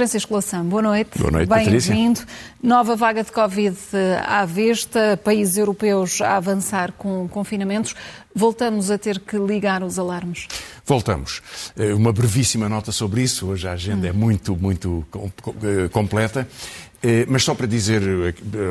Francisco 0.00 0.34
Lação, 0.34 0.64
boa 0.64 0.80
noite. 0.80 1.18
Boa 1.18 1.30
noite, 1.30 1.48
Bem-vindo. 1.48 2.20
Nova 2.62 2.96
vaga 2.96 3.22
de 3.22 3.30
Covid 3.30 3.76
à 4.26 4.46
vista, 4.46 5.20
países 5.22 5.58
europeus 5.58 6.22
a 6.22 6.38
avançar 6.38 6.92
com 6.92 7.28
confinamentos. 7.28 7.94
Voltamos 8.34 8.90
a 8.90 8.96
ter 8.96 9.20
que 9.20 9.36
ligar 9.36 9.82
os 9.82 9.98
alarmes? 9.98 10.48
Voltamos. 10.86 11.42
Eh, 11.76 11.92
uma 11.92 12.14
brevíssima 12.14 12.66
nota 12.66 12.92
sobre 12.92 13.22
isso. 13.22 13.48
Hoje 13.48 13.68
a 13.68 13.72
agenda 13.72 14.06
hum. 14.06 14.10
é 14.10 14.12
muito, 14.12 14.56
muito 14.56 15.04
eh, 15.62 15.88
completa. 15.88 16.48
Eh, 17.02 17.24
mas 17.28 17.42
só 17.42 17.54
para 17.54 17.66
dizer, 17.66 18.02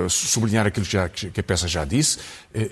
sublinhar 0.09 0.67
aquilo 0.67 0.85
que, 0.85 0.91
já, 0.91 1.09
que 1.09 1.39
a 1.39 1.43
peça 1.43 1.67
já 1.67 1.83
disse, 1.83 2.19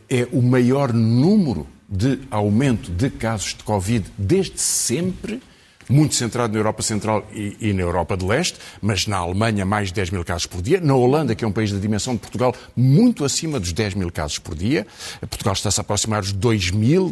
é 0.10 0.28
o 0.32 0.42
maior 0.42 0.94
número 0.94 1.68
de 1.90 2.20
aumento 2.30 2.92
de 2.92 3.10
casos 3.10 3.56
de 3.56 3.64
Covid 3.64 4.06
desde 4.18 4.60
sempre 4.60 5.42
muito 5.90 6.16
centrado 6.16 6.54
na 6.54 6.60
Europa 6.60 6.82
Central 6.82 7.26
e, 7.34 7.56
e, 7.60 7.74
na 7.74 7.82
Europa 7.82 8.18
de 8.18 8.26
Leste, 8.26 8.60
mas 8.82 9.08
na 9.08 9.18
Alemanha 9.18 9.66
mais 9.66 9.90
de 9.90 9.94
10 9.96 10.12
mil 10.12 10.24
casos 10.24 10.46
por 10.46 10.62
dia, 10.62 10.80
na 10.82 10.96
Holanda, 10.96 11.36
que 11.36 11.46
é 11.46 11.48
um 11.48 11.52
país 11.52 11.72
da 11.72 11.80
dimensão 11.80 12.14
de 12.14 12.20
Portugal, 12.20 12.54
muito 12.76 13.24
acima 13.24 13.60
dos 13.60 13.72
10 13.72 13.94
mil 13.96 14.12
casos 14.12 14.40
por 14.40 14.56
dia. 14.56 14.86
Portugal 15.22 15.54
está-se 15.54 15.80
a 15.80 15.82
aproximar 15.82 16.22
dos 16.22 16.34
2 16.34 16.72
mil, 16.72 17.12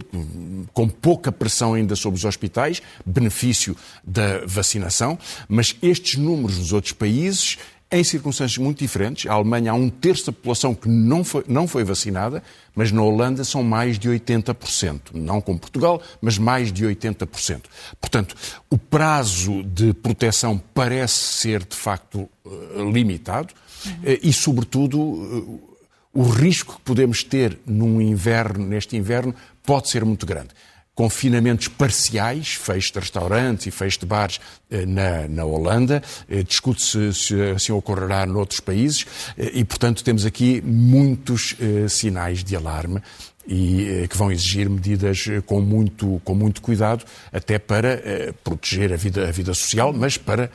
com 0.74 0.88
pouca 0.90 1.32
pressão 1.32 1.74
ainda 1.74 1.96
sobre 1.96 2.18
os 2.18 2.26
hospitais, 2.26 2.82
benefício 3.06 3.76
da 4.04 4.46
vacinação, 4.46 5.18
mas 5.48 5.76
estes 5.82 6.20
números 6.20 6.58
nos 6.58 6.74
outros 6.74 6.94
países 6.94 7.58
em 7.96 8.04
circunstâncias 8.04 8.58
muito 8.58 8.80
diferentes. 8.80 9.30
A 9.30 9.34
Alemanha 9.34 9.72
há 9.72 9.74
um 9.74 9.90
terço 9.90 10.28
da 10.28 10.32
população 10.32 10.74
que 10.76 10.88
não 10.88 11.24
foi, 11.24 11.44
não 11.48 11.68
foi 11.68 11.84
vacinada, 11.84 12.44
mas 12.76 12.92
na 12.92 13.02
Holanda 13.02 13.44
são 13.44 13.64
mais 13.64 13.98
de 13.98 14.10
80%. 14.10 15.14
Não 15.14 15.40
como 15.42 15.60
Portugal, 15.60 16.02
mas 16.22 16.38
mais 16.38 16.72
de 16.72 16.86
80%. 16.86 17.62
Portanto, 18.00 18.36
o 18.70 18.78
prazo 18.78 19.64
de 19.64 19.94
proteção 19.94 20.62
parece 20.74 21.16
ser, 21.16 21.64
de 21.64 21.76
facto, 21.76 22.30
eh, 22.46 22.50
limitado 22.92 23.54
uhum. 23.86 24.18
e, 24.22 24.34
sobretudo, 24.34 25.60
eh, 25.62 25.76
o 26.14 26.24
risco 26.24 26.76
que 26.76 26.82
podemos 26.82 27.24
ter 27.24 27.60
num 27.66 28.02
inverno, 28.02 28.66
neste 28.66 28.96
inverno, 28.96 29.36
pode 29.64 29.90
ser 29.90 30.06
muito 30.06 30.26
grande 30.26 30.50
confinamentos 30.96 31.68
parciais, 31.68 32.54
fecho 32.54 32.94
de 32.94 33.00
restaurantes 33.00 33.68
e 33.68 33.72
fecho 33.72 34.00
de 34.00 34.06
bares 34.06 34.40
eh, 34.72 34.86
na, 34.86 35.28
na 35.28 35.44
Holanda. 35.44 36.02
Eh, 36.30 36.42
discute-se 36.42 37.14
se 37.14 37.42
assim 37.54 37.74
ocorrerá 37.74 38.26
noutros 38.26 38.62
países 38.62 39.06
eh, 39.38 39.52
e, 39.54 39.66
portanto, 39.66 40.04
temos 40.04 40.26
aqui 40.26 40.62
muitos 40.62 41.56
sinais 41.90 42.44
de 42.44 42.56
alarme 42.56 43.02
e 43.48 44.08
que 44.10 44.18
vão 44.18 44.32
exigir 44.32 44.68
medidas 44.68 45.26
com 45.46 45.62
muito, 45.62 46.20
com 46.24 46.34
muito 46.34 46.62
cuidado, 46.62 47.06
até 47.32 47.60
para 47.60 48.34
proteger 48.44 48.92
a 48.92 48.96
vida, 48.96 49.28
a 49.28 49.32
vida 49.32 49.54
social, 49.54 49.94
mas 49.94 50.18
para 50.18 50.50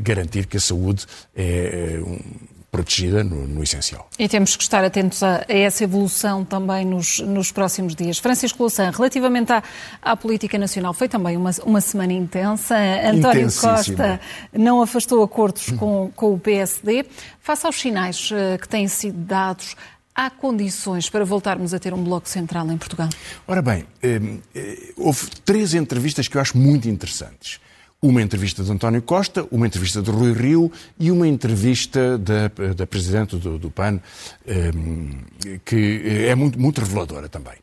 garantir 0.00 0.46
que 0.46 0.56
a 0.56 0.60
saúde 0.60 1.06
é 1.34 1.98
um 2.00 2.55
protegida 2.70 3.24
no, 3.24 3.46
no, 3.46 3.62
essencial. 3.62 4.08
E 4.18 4.28
temos 4.28 4.56
que 4.56 4.62
estar 4.62 4.84
atentos 4.84 5.22
a, 5.22 5.44
a 5.48 5.52
essa 5.52 5.84
evolução 5.84 6.44
também 6.44 6.84
nos, 6.84 7.20
nos, 7.20 7.50
próximos 7.50 7.94
dias. 7.94 8.18
Francisco 8.18 8.62
Louçã, 8.62 8.90
relativamente 8.90 9.52
à, 9.52 9.62
à, 10.02 10.16
política 10.16 10.58
nacional, 10.58 10.92
foi 10.92 11.08
também 11.08 11.36
uma, 11.36 11.50
uma 11.64 11.80
semana 11.80 12.12
intensa. 12.12 12.76
António 13.04 13.48
Costa 13.52 14.20
não 14.52 14.82
afastou 14.82 15.22
acordos 15.22 15.70
com, 15.70 16.10
com 16.14 16.34
o 16.34 16.38
PSD. 16.38 17.06
Face 17.40 17.66
aos 17.66 17.76
sinais 17.76 18.30
uh, 18.30 18.58
que 18.60 18.68
têm 18.68 18.88
sido 18.88 19.18
dados, 19.18 19.76
há 20.14 20.30
condições 20.30 21.08
para 21.08 21.24
voltarmos 21.24 21.72
a 21.74 21.78
ter 21.78 21.92
um 21.92 22.02
bloco 22.02 22.28
central 22.28 22.70
em 22.70 22.78
Portugal? 22.78 23.08
Ora 23.46 23.62
bem, 23.62 23.86
eh, 24.02 24.20
eh, 24.54 24.92
houve 24.96 25.28
três 25.44 25.74
entrevistas 25.74 26.26
que 26.26 26.36
eu 26.36 26.40
acho 26.40 26.56
muito 26.56 26.88
interessantes 26.88 27.60
uma 28.08 28.22
entrevista 28.22 28.62
de 28.62 28.70
António 28.70 29.02
Costa, 29.02 29.46
uma 29.50 29.66
entrevista 29.66 30.00
de 30.00 30.10
Rui 30.10 30.32
Rio 30.32 30.72
e 30.98 31.10
uma 31.10 31.26
entrevista 31.26 32.16
da, 32.18 32.48
da 32.74 32.86
Presidente 32.86 33.36
do, 33.36 33.58
do 33.58 33.70
PAN, 33.70 34.00
ehm, 34.46 35.58
que 35.64 36.02
é 36.28 36.34
muito, 36.34 36.58
muito 36.58 36.80
reveladora 36.80 37.28
também. 37.28 37.54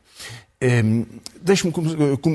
Um, 0.64 1.04
Deixe-me, 1.44 1.70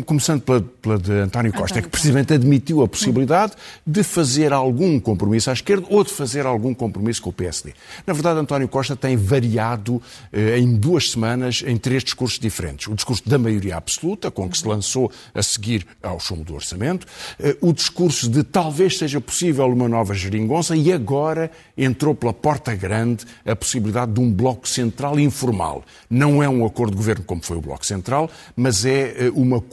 começando 0.06 0.42
pela, 0.44 0.62
pela, 0.62 1.00
de 1.00 1.12
António 1.12 1.52
Costa, 1.52 1.82
que 1.82 1.90
precisamente 1.90 2.32
admitiu 2.32 2.84
a 2.84 2.88
possibilidade 2.88 3.54
de 3.84 4.04
fazer 4.04 4.54
algum 4.54 5.00
compromisso 5.00 5.50
à 5.50 5.54
esquerda 5.54 5.88
ou 5.90 6.04
de 6.04 6.12
fazer 6.12 6.46
algum 6.46 6.76
compromisso 6.76 7.20
com 7.24 7.32
o 7.32 7.34
PSD. 7.34 7.74
Na 8.06 8.14
verdade, 8.14 8.40
António 8.40 8.68
Costa 8.68 8.96
tem 8.96 9.18
variado 9.18 10.00
eh, 10.32 10.60
em 10.60 10.76
duas 10.76 11.10
semanas 11.10 11.64
em 11.66 11.76
três 11.76 12.04
discursos 12.04 12.38
diferentes. 12.38 12.88
O 12.88 12.94
discurso 12.94 13.28
da 13.28 13.40
maioria 13.40 13.78
absoluta, 13.78 14.30
com 14.30 14.48
que 14.48 14.60
se 14.60 14.68
lançou 14.68 15.12
a 15.34 15.42
seguir 15.42 15.88
ao 16.04 16.20
chumbo 16.20 16.44
do 16.44 16.54
orçamento, 16.54 17.08
eh, 17.40 17.58
o 17.62 17.74
discurso 17.74 18.30
de 18.30 18.44
talvez 18.44 19.00
seja 19.00 19.20
possível 19.20 19.66
uma 19.66 19.90
nova 19.90 20.14
geringonça 20.14 20.76
e 20.76 20.94
agora 20.94 21.50
entrou 21.76 22.14
pela 22.14 22.32
porta 22.32 22.76
grande 22.76 23.26
a 23.44 23.56
possibilidade 23.56 24.12
de 24.12 24.20
um 24.20 24.32
bloco 24.32 24.70
central 24.70 25.20
informal. 25.20 25.84
Não 26.08 26.44
é 26.44 26.48
um 26.48 26.64
acordo 26.64 26.92
de 26.92 26.98
governo 26.98 27.24
como 27.26 27.42
foi 27.44 27.58
o 27.58 27.62
bloco 27.62 27.84
central, 27.84 28.19
mas 28.56 28.86
é 28.86 29.00
é 29.28 29.30
uma, 29.34 29.64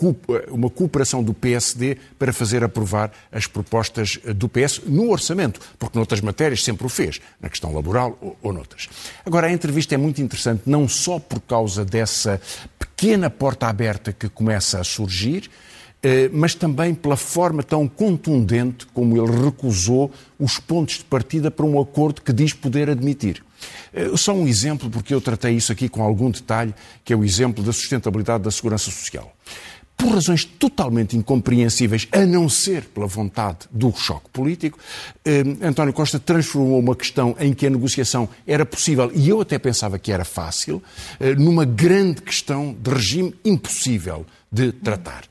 uma 0.50 0.70
cooperação 0.70 1.22
do 1.22 1.32
PSD 1.32 1.96
para 2.18 2.32
fazer 2.32 2.62
aprovar 2.62 3.10
as 3.32 3.46
propostas 3.46 4.18
do 4.34 4.48
PS 4.48 4.82
no 4.86 5.10
orçamento, 5.10 5.60
porque 5.78 5.98
noutras 5.98 6.20
matérias 6.20 6.62
sempre 6.62 6.86
o 6.86 6.88
fez, 6.88 7.20
na 7.40 7.48
questão 7.48 7.72
laboral 7.72 8.18
ou, 8.20 8.36
ou 8.42 8.52
noutras. 8.52 8.88
Agora, 9.24 9.46
a 9.46 9.52
entrevista 9.52 9.94
é 9.94 9.98
muito 9.98 10.20
interessante 10.20 10.62
não 10.66 10.88
só 10.88 11.18
por 11.18 11.40
causa 11.40 11.84
dessa 11.84 12.40
pequena 12.78 13.30
porta 13.30 13.66
aberta 13.66 14.12
que 14.12 14.28
começa 14.28 14.80
a 14.80 14.84
surgir, 14.84 15.50
eh, 16.02 16.28
mas 16.32 16.54
também 16.54 16.94
pela 16.94 17.16
forma 17.16 17.62
tão 17.62 17.88
contundente 17.88 18.86
como 18.86 19.16
ele 19.16 19.44
recusou 19.44 20.10
os 20.38 20.58
pontos 20.58 20.98
de 20.98 21.04
partida 21.04 21.50
para 21.50 21.66
um 21.66 21.80
acordo 21.80 22.22
que 22.22 22.32
diz 22.32 22.52
poder 22.52 22.90
admitir. 22.90 23.45
Eh, 23.92 24.16
só 24.16 24.32
um 24.32 24.46
exemplo, 24.46 24.90
porque 24.90 25.14
eu 25.14 25.20
tratei 25.20 25.54
isso 25.54 25.72
aqui 25.72 25.88
com 25.88 26.02
algum 26.02 26.30
detalhe, 26.30 26.74
que 27.04 27.12
é 27.12 27.16
o 27.16 27.24
exemplo 27.24 27.62
da 27.62 27.72
sustentabilidade 27.72 28.44
da 28.44 28.50
segurança 28.50 28.90
social. 28.90 29.34
Por 29.96 30.12
razões 30.12 30.44
totalmente 30.44 31.16
incompreensíveis, 31.16 32.06
a 32.12 32.26
não 32.26 32.50
ser 32.50 32.84
pela 32.84 33.06
vontade 33.06 33.60
do 33.70 33.90
choque 33.96 34.28
político, 34.30 34.78
eh, 35.24 35.42
António 35.62 35.94
Costa 35.94 36.18
transformou 36.18 36.78
uma 36.78 36.94
questão 36.94 37.34
em 37.40 37.54
que 37.54 37.66
a 37.66 37.70
negociação 37.70 38.28
era 38.46 38.66
possível, 38.66 39.10
e 39.14 39.28
eu 39.28 39.40
até 39.40 39.58
pensava 39.58 39.98
que 39.98 40.12
era 40.12 40.24
fácil, 40.24 40.82
eh, 41.18 41.34
numa 41.34 41.64
grande 41.64 42.20
questão 42.20 42.76
de 42.78 42.90
regime 42.90 43.34
impossível 43.42 44.26
de 44.50 44.72
tratar. 44.72 45.24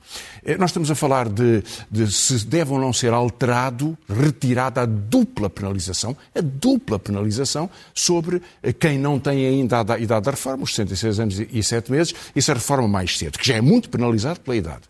Eh, 0.45 0.57
nós 0.57 0.69
estamos 0.69 0.91
a 0.91 0.95
falar 0.95 1.27
de, 1.27 1.63
de, 1.89 2.11
se 2.11 2.45
deve 2.45 2.71
ou 2.71 2.79
não 2.79 2.93
ser 2.93 3.13
alterado, 3.13 3.97
retirada 4.07 4.81
a 4.81 4.85
dupla 4.85 5.49
penalização, 5.49 6.15
a 6.35 6.41
dupla 6.41 6.99
penalização 6.99 7.69
sobre 7.93 8.41
eh, 8.61 8.71
quem 8.71 8.99
não 8.99 9.19
tem 9.19 9.45
ainda 9.45 9.79
a 9.79 9.99
idade 9.99 10.25
da 10.25 10.31
reforma, 10.31 10.63
os 10.63 10.75
66 10.75 11.19
anos 11.19 11.39
e 11.39 11.63
7 11.63 11.91
meses, 11.91 12.13
e 12.35 12.41
se 12.41 12.51
a 12.51 12.53
reforma 12.53 12.87
mais 12.87 13.17
cedo, 13.17 13.39
que 13.39 13.47
já 13.47 13.55
é 13.55 13.61
muito 13.61 13.89
penalizado 13.89 14.39
pela 14.39 14.55
idade. 14.55 14.83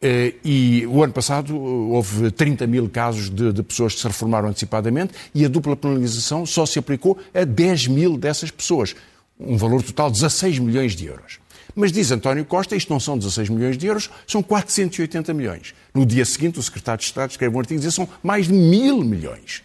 Eh, 0.00 0.34
e 0.44 0.86
o 0.86 1.02
ano 1.02 1.12
passado 1.12 1.56
houve 1.58 2.30
30 2.30 2.66
mil 2.66 2.88
casos 2.88 3.30
de, 3.30 3.52
de, 3.52 3.62
pessoas 3.62 3.94
que 3.94 4.00
se 4.00 4.06
reformaram 4.06 4.48
antecipadamente 4.48 5.14
e 5.34 5.44
a 5.44 5.48
dupla 5.48 5.76
penalização 5.76 6.44
só 6.44 6.66
se 6.66 6.78
aplicou 6.78 7.18
a 7.34 7.44
10 7.44 7.88
mil 7.88 8.16
dessas 8.16 8.50
pessoas. 8.50 8.94
Um 9.38 9.56
valor 9.56 9.82
total 9.82 10.10
de 10.10 10.20
16 10.20 10.58
milhões 10.58 10.94
de 10.94 11.06
euros. 11.06 11.38
Mas 11.76 11.92
diz 11.92 12.10
António 12.10 12.42
Costa, 12.46 12.74
isto 12.74 12.90
não 12.90 12.98
são 12.98 13.18
16 13.18 13.50
milhões 13.50 13.76
de 13.76 13.86
euros, 13.86 14.08
são 14.26 14.42
480 14.42 15.34
milhões. 15.34 15.74
No 15.92 16.06
dia 16.06 16.24
seguinte, 16.24 16.58
o 16.58 16.62
secretário 16.62 17.00
de 17.00 17.04
Estado 17.04 17.30
escreve 17.30 17.54
um 17.54 17.58
artigo 17.60 17.78
e 17.78 17.84
diz 17.84 17.94
são 17.94 18.08
mais 18.22 18.46
de 18.46 18.54
mil 18.54 19.04
milhões. 19.04 19.62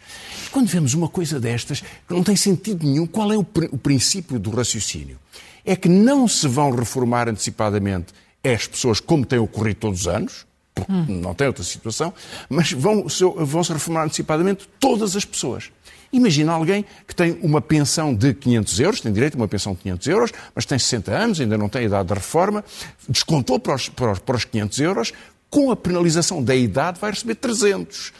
Quando 0.52 0.68
vemos 0.68 0.94
uma 0.94 1.08
coisa 1.08 1.40
destas, 1.40 1.80
que 1.80 2.14
não 2.14 2.22
tem 2.22 2.36
sentido 2.36 2.86
nenhum, 2.86 3.08
qual 3.08 3.32
é 3.32 3.38
o, 3.38 3.46
o 3.72 3.78
princípio 3.78 4.38
do 4.38 4.52
raciocínio? 4.52 5.18
É 5.64 5.74
que 5.74 5.88
não 5.88 6.28
se 6.28 6.50
vão 6.50 6.72
reformar 6.72 7.30
antecipadamente 7.30 8.08
as 8.44 8.68
pessoas 8.68 9.00
como 9.00 9.26
tem 9.26 9.40
ocorrido 9.40 9.80
todos 9.80 10.02
os 10.02 10.08
anos, 10.08 10.46
porque 10.76 10.92
hum. 10.92 11.06
não 11.22 11.34
tem 11.34 11.48
outra 11.48 11.64
situação, 11.64 12.14
mas 12.50 12.74
vão, 12.74 13.06
vão 13.38 13.64
se 13.64 13.72
reformar 13.72 14.04
antecipadamente 14.04 14.68
todas 14.80 15.16
as 15.16 15.24
pessoas. 15.24 15.72
Imagina 16.14 16.52
alguém 16.52 16.86
que 17.08 17.16
tem 17.16 17.38
uma 17.42 17.62
pensão 17.62 18.14
de 18.14 18.34
500 18.34 18.80
euros, 18.80 19.02
tem 19.02 19.14
direito 19.14 19.36
a 19.36 19.38
uma 19.38 19.48
pensão 19.48 19.74
de 19.74 19.80
500 19.80 20.08
euros, 20.08 20.32
mas 20.54 20.66
tem 20.66 20.78
60 20.78 21.12
anos, 21.12 21.40
ainda 21.40 21.58
não 21.58 21.70
tem 21.70 21.86
idade 21.86 22.10
da 22.10 22.16
reforma, 22.16 22.64
descontou 23.08 23.60
para 23.60 23.76
os, 23.76 23.88
para 23.90 24.12
os, 24.12 24.20
para 24.20 24.36
os 24.36 24.46
500 24.46 24.80
euros, 24.80 25.14
com 25.50 25.72
a 25.72 25.76
penalização 25.76 26.44
da 26.44 26.56
idade 26.56 27.00
vai 27.00 27.12
receber 27.12 27.36
300. 27.36 28.14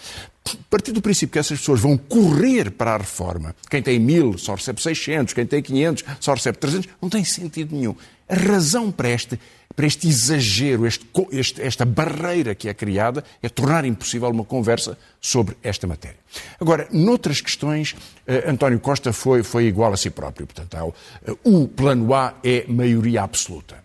A 0.46 0.50
partir 0.70 0.92
do 0.92 1.02
princípio 1.02 1.34
que 1.34 1.40
essas 1.40 1.60
pessoas 1.60 1.80
vão 1.80 1.98
correr 1.98 2.72
para 2.72 2.96
a 2.96 2.98
reforma, 2.98 3.56
quem 3.70 3.82
tem 3.82 4.00
1000 4.00 4.38
só 4.38 4.56
recebe 4.56 4.82
600, 4.82 5.34
quem 5.34 5.46
tem 5.46 5.62
500 5.62 6.04
só 6.20 6.34
recebe 6.34 6.58
300, 6.58 6.90
não 7.02 7.10
tem 7.10 7.24
sentido 7.24 7.76
nenhum. 7.76 7.96
A 8.28 8.36
razão 8.36 8.92
para 8.92 9.10
este, 9.10 9.40
para 9.82 9.88
este 9.88 10.08
exagero, 10.08 10.86
este, 10.86 11.08
este, 11.32 11.60
esta 11.60 11.86
barreira 11.86 12.54
que 12.54 12.70
é 12.70 12.74
criada, 12.76 13.24
é 13.42 13.50
tornar 13.50 13.84
impossível 13.84 14.30
uma 14.30 14.46
conversa 14.46 14.96
sobre 15.20 15.58
esta 15.64 15.88
matéria. 15.88 16.20
Agora, 16.60 16.88
noutras 16.92 17.42
questões, 17.42 17.94
uh, 18.28 18.48
António 18.48 18.80
Costa 18.80 19.12
foi, 19.12 19.42
foi 19.42 19.66
igual 19.66 19.92
a 19.92 19.98
si 19.98 20.12
próprio. 20.12 20.46
Portanto, 20.46 20.94
uh, 21.28 21.40
o 21.44 21.68
plano 21.68 22.14
A 22.14 22.36
é 22.44 22.64
maioria 22.68 23.24
absoluta. 23.24 23.84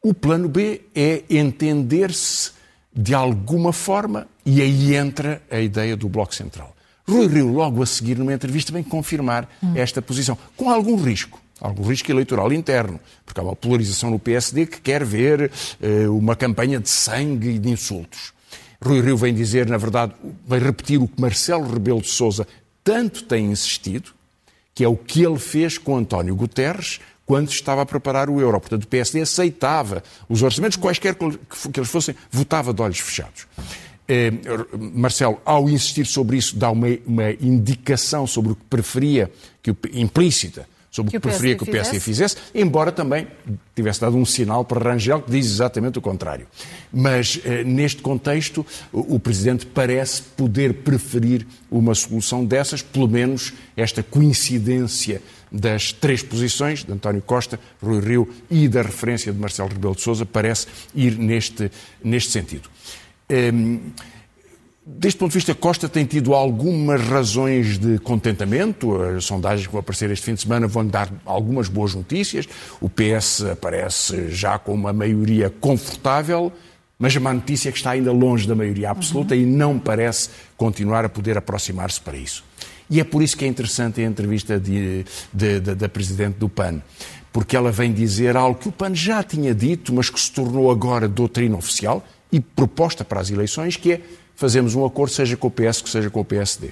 O 0.00 0.14
plano 0.14 0.48
B 0.48 0.82
é 0.94 1.24
entender-se 1.28 2.52
de 2.94 3.12
alguma 3.12 3.72
forma, 3.72 4.28
e 4.46 4.62
aí 4.62 4.94
entra 4.94 5.42
a 5.50 5.58
ideia 5.58 5.96
do 5.96 6.08
Bloco 6.08 6.36
Central. 6.36 6.72
Rui 7.04 7.26
Rio, 7.26 7.52
logo 7.52 7.82
a 7.82 7.86
seguir, 7.86 8.16
numa 8.16 8.32
entrevista, 8.32 8.72
vem 8.72 8.84
confirmar 8.84 9.48
hum. 9.60 9.72
esta 9.74 10.00
posição, 10.00 10.38
com 10.56 10.70
algum 10.70 10.94
risco 10.94 11.42
algum 11.62 11.84
risco 11.84 12.10
eleitoral 12.10 12.52
interno, 12.52 12.98
porque 13.24 13.40
há 13.40 13.42
uma 13.42 13.54
polarização 13.54 14.10
no 14.10 14.18
PSD 14.18 14.66
que 14.66 14.80
quer 14.80 15.04
ver 15.04 15.50
uh, 15.80 16.16
uma 16.16 16.34
campanha 16.34 16.80
de 16.80 16.90
sangue 16.90 17.50
e 17.50 17.58
de 17.58 17.70
insultos. 17.70 18.32
Rui 18.82 19.00
Rio 19.00 19.16
vem 19.16 19.32
dizer, 19.32 19.68
na 19.68 19.76
verdade, 19.76 20.12
vai 20.44 20.58
repetir 20.58 21.00
o 21.00 21.06
que 21.06 21.20
Marcelo 21.20 21.72
Rebelo 21.72 22.02
de 22.02 22.08
Sousa 22.08 22.46
tanto 22.82 23.22
tem 23.22 23.46
insistido, 23.46 24.10
que 24.74 24.82
é 24.82 24.88
o 24.88 24.96
que 24.96 25.22
ele 25.22 25.38
fez 25.38 25.78
com 25.78 25.96
António 25.96 26.34
Guterres 26.34 26.98
quando 27.24 27.48
estava 27.50 27.82
a 27.82 27.86
preparar 27.86 28.28
o 28.28 28.40
euro. 28.40 28.58
Portanto, 28.60 28.82
o 28.82 28.88
PSD 28.88 29.20
aceitava 29.20 30.02
os 30.28 30.42
orçamentos, 30.42 30.76
quaisquer 30.76 31.14
que 31.14 31.78
eles 31.78 31.88
fossem, 31.88 32.16
votava 32.28 32.74
de 32.74 32.82
olhos 32.82 32.98
fechados. 32.98 33.46
Eh, 34.08 34.32
Marcelo, 34.92 35.40
ao 35.44 35.70
insistir 35.70 36.04
sobre 36.04 36.36
isso, 36.36 36.56
dá 36.56 36.70
uma, 36.70 36.88
uma 37.06 37.30
indicação 37.30 38.26
sobre 38.26 38.52
o 38.52 38.56
que 38.56 38.64
preferia, 38.64 39.30
que, 39.62 39.74
implícita, 39.92 40.68
sobre 40.92 41.10
que 41.10 41.16
o 41.16 41.20
que 41.20 41.26
preferia 41.26 41.56
que 41.56 41.62
o 41.62 41.66
PSD 41.66 41.98
fizesse, 41.98 42.36
embora 42.54 42.92
também 42.92 43.26
tivesse 43.74 44.02
dado 44.02 44.14
um 44.14 44.26
sinal 44.26 44.62
para 44.62 44.92
Rangel 44.92 45.22
que 45.22 45.30
diz 45.30 45.46
exatamente 45.46 45.98
o 45.98 46.02
contrário. 46.02 46.46
Mas, 46.92 47.40
eh, 47.44 47.64
neste 47.64 48.02
contexto, 48.02 48.64
o, 48.92 49.18
Presidente 49.18 49.64
parece 49.64 50.20
poder 50.20 50.74
preferir 50.74 51.46
uma 51.70 51.94
solução 51.94 52.44
dessas, 52.44 52.82
pelo 52.82 53.08
menos 53.08 53.54
esta 53.74 54.02
coincidência 54.02 55.22
das 55.50 55.92
três 55.92 56.22
posições, 56.22 56.84
de 56.84 56.92
António 56.92 57.22
Costa, 57.22 57.58
Rui 57.82 58.00
Rio 58.00 58.28
e 58.50 58.68
da 58.68 58.82
referência 58.82 59.32
de 59.32 59.38
Marcelo 59.38 59.70
Rebelo 59.70 59.94
de 59.94 60.02
Sousa, 60.02 60.26
parece 60.26 60.66
ir 60.94 61.16
neste, 61.18 61.70
neste 62.04 62.32
sentido. 62.32 62.68
Ehm, 63.30 63.78
Deste 64.84 65.16
ponto 65.16 65.30
de 65.30 65.38
vista, 65.38 65.54
Costa 65.54 65.88
tem 65.88 66.04
tido 66.04 66.34
algumas 66.34 67.00
razões 67.00 67.78
de 67.78 68.00
contentamento. 68.00 69.00
As 69.00 69.24
sondagens 69.24 69.64
que 69.64 69.72
vão 69.72 69.78
aparecer 69.78 70.10
este 70.10 70.24
fim 70.24 70.34
de 70.34 70.42
semana 70.42 70.66
vão 70.66 70.84
dar 70.84 71.08
algumas 71.24 71.68
boas 71.68 71.94
notícias. 71.94 72.48
O 72.80 72.88
PS 72.90 73.44
aparece 73.52 74.28
já 74.30 74.58
com 74.58 74.74
uma 74.74 74.92
maioria 74.92 75.48
confortável, 75.48 76.52
mas 76.98 77.16
a 77.16 77.20
má 77.20 77.32
notícia 77.32 77.68
é 77.68 77.72
que 77.72 77.78
está 77.78 77.92
ainda 77.92 78.10
longe 78.10 78.48
da 78.48 78.56
maioria 78.56 78.90
absoluta 78.90 79.36
uhum. 79.36 79.40
e 79.40 79.46
não 79.46 79.78
parece 79.78 80.30
continuar 80.56 81.04
a 81.04 81.08
poder 81.08 81.38
aproximar-se 81.38 82.00
para 82.00 82.16
isso. 82.16 82.44
E 82.90 82.98
é 82.98 83.04
por 83.04 83.22
isso 83.22 83.36
que 83.36 83.44
é 83.44 83.48
interessante 83.48 84.00
a 84.00 84.04
entrevista 84.04 84.58
de, 84.58 85.04
de, 85.32 85.60
de, 85.60 85.74
da 85.76 85.88
Presidente 85.88 86.38
do 86.38 86.48
PAN, 86.48 86.82
porque 87.32 87.56
ela 87.56 87.70
vem 87.70 87.92
dizer 87.92 88.36
algo 88.36 88.58
que 88.58 88.68
o 88.68 88.72
PAN 88.72 88.94
já 88.96 89.22
tinha 89.22 89.54
dito, 89.54 89.92
mas 89.92 90.10
que 90.10 90.20
se 90.20 90.32
tornou 90.32 90.72
agora 90.72 91.08
doutrina 91.08 91.56
oficial 91.56 92.04
e 92.32 92.40
proposta 92.40 93.04
para 93.04 93.20
as 93.20 93.30
eleições, 93.30 93.76
que 93.76 93.92
é 93.92 94.00
fazemos 94.34 94.74
um 94.74 94.84
acordo, 94.84 95.12
seja 95.12 95.36
com 95.36 95.46
o 95.46 95.50
PS, 95.50 95.82
que 95.82 95.90
seja 95.90 96.10
com 96.10 96.20
o 96.20 96.24
PSD. 96.24 96.70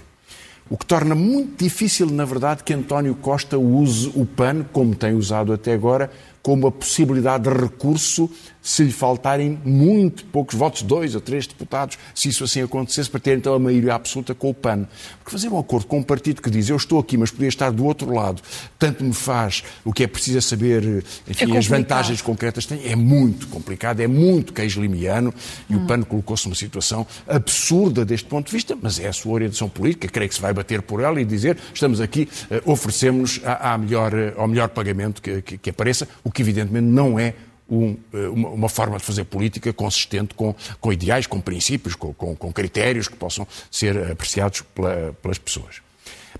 O 0.69 0.77
que 0.77 0.87
torna 0.87 1.15
muito 1.15 1.63
difícil, 1.63 2.07
na 2.07 2.25
verdade, 2.25 2.63
que 2.63 2.73
António 2.73 3.15
Costa 3.15 3.59
use 3.59 4.11
o 4.15 4.25
PAN, 4.25 4.65
como 4.73 4.95
tem 4.95 5.13
usado 5.13 5.53
até 5.53 5.73
agora, 5.73 6.11
como 6.43 6.67
a 6.67 6.73
possibilidade 6.73 7.45
de 7.45 7.51
recurso 7.51 8.31
se 8.63 8.85
lhe 8.85 8.93
faltarem 8.93 9.59
muito 9.65 10.25
poucos 10.27 10.55
votos, 10.55 10.83
dois 10.83 11.15
ou 11.15 11.21
três 11.21 11.47
deputados, 11.47 11.99
se 12.15 12.29
isso 12.29 12.45
assim 12.45 12.63
acontecesse, 12.63 13.09
para 13.09 13.21
ter 13.21 13.39
então 13.39 13.55
a 13.55 13.59
maioria 13.59 13.95
absoluta 13.95 14.35
com 14.35 14.51
o 14.51 14.55
PAN. 14.55 14.87
Porque 15.19 15.31
fazer 15.31 15.49
um 15.49 15.59
acordo 15.59 15.87
com 15.87 15.99
um 15.99 16.03
partido 16.03 16.43
que 16.43 16.51
diz 16.51 16.69
eu 16.69 16.77
estou 16.77 16.99
aqui, 16.99 17.17
mas 17.17 17.31
podia 17.31 17.49
estar 17.49 17.71
do 17.71 17.85
outro 17.85 18.13
lado, 18.13 18.43
tanto 18.79 19.03
me 19.03 19.15
faz, 19.15 19.65
o 19.85 19.93
que 19.93 20.05
é 20.05 20.07
preciso 20.07 20.39
é 20.39 20.41
saber 20.41 21.05
enfim, 21.27 21.55
é 21.55 21.59
as 21.59 21.67
vantagens 21.67 22.21
concretas 22.21 22.67
tem, 22.67 22.87
é 22.87 22.95
muito 22.95 23.47
complicado, 23.49 24.01
é 24.01 24.07
muito 24.07 24.53
queijo 24.53 24.81
limiano, 24.81 25.33
e 25.69 25.75
hum. 25.75 25.85
o 25.85 25.87
PAN 25.87 26.03
colocou-se 26.03 26.47
numa 26.47 26.55
situação 26.55 27.07
absurda 27.27 28.05
deste 28.05 28.29
ponto 28.29 28.47
de 28.47 28.53
vista, 28.53 28.77
mas 28.81 28.99
é 29.01 29.09
a 29.09 29.13
sua 29.13 29.33
orientação 29.33 29.69
política, 29.69 30.07
creio 30.09 30.29
que 30.29 30.35
se 30.35 30.41
vai 30.41 30.53
bater 30.53 30.83
por 30.83 31.01
ela 31.01 31.21
e 31.21 31.25
dizer 31.25 31.57
estamos 31.73 32.01
aqui, 32.01 32.29
oferecemos 32.67 33.41
a, 33.45 33.75
a 33.75 33.79
melhor, 33.79 34.13
uh, 34.13 34.41
ao 34.41 34.47
melhor 34.47 34.69
pagamento 34.69 35.23
que, 35.23 35.41
que, 35.43 35.59
que 35.59 35.71
apareça, 35.71 36.07
o 36.23 36.30
que 36.31 36.43
evidentemente 36.43 36.87
não 36.87 37.19
é 37.19 37.35
um, 37.71 37.97
eh, 38.13 38.29
uma, 38.29 38.49
uma, 38.49 38.69
forma 38.69 38.99
de 38.99 39.05
fazer 39.05 39.25
política 39.25 39.73
consistente 39.73 40.35
com, 40.35 40.55
com 40.81 40.93
ideais, 40.93 41.27
com 41.27 41.41
princípios, 41.41 41.95
com, 41.95 42.13
com, 42.13 42.35
com, 42.35 42.53
critérios 42.53 43.07
que 43.07 43.17
possam 43.17 43.47
ser 43.71 44.11
apreciados 44.11 44.63
pela, 44.75 45.15
pelas 45.23 45.39
pessoas. 45.39 45.81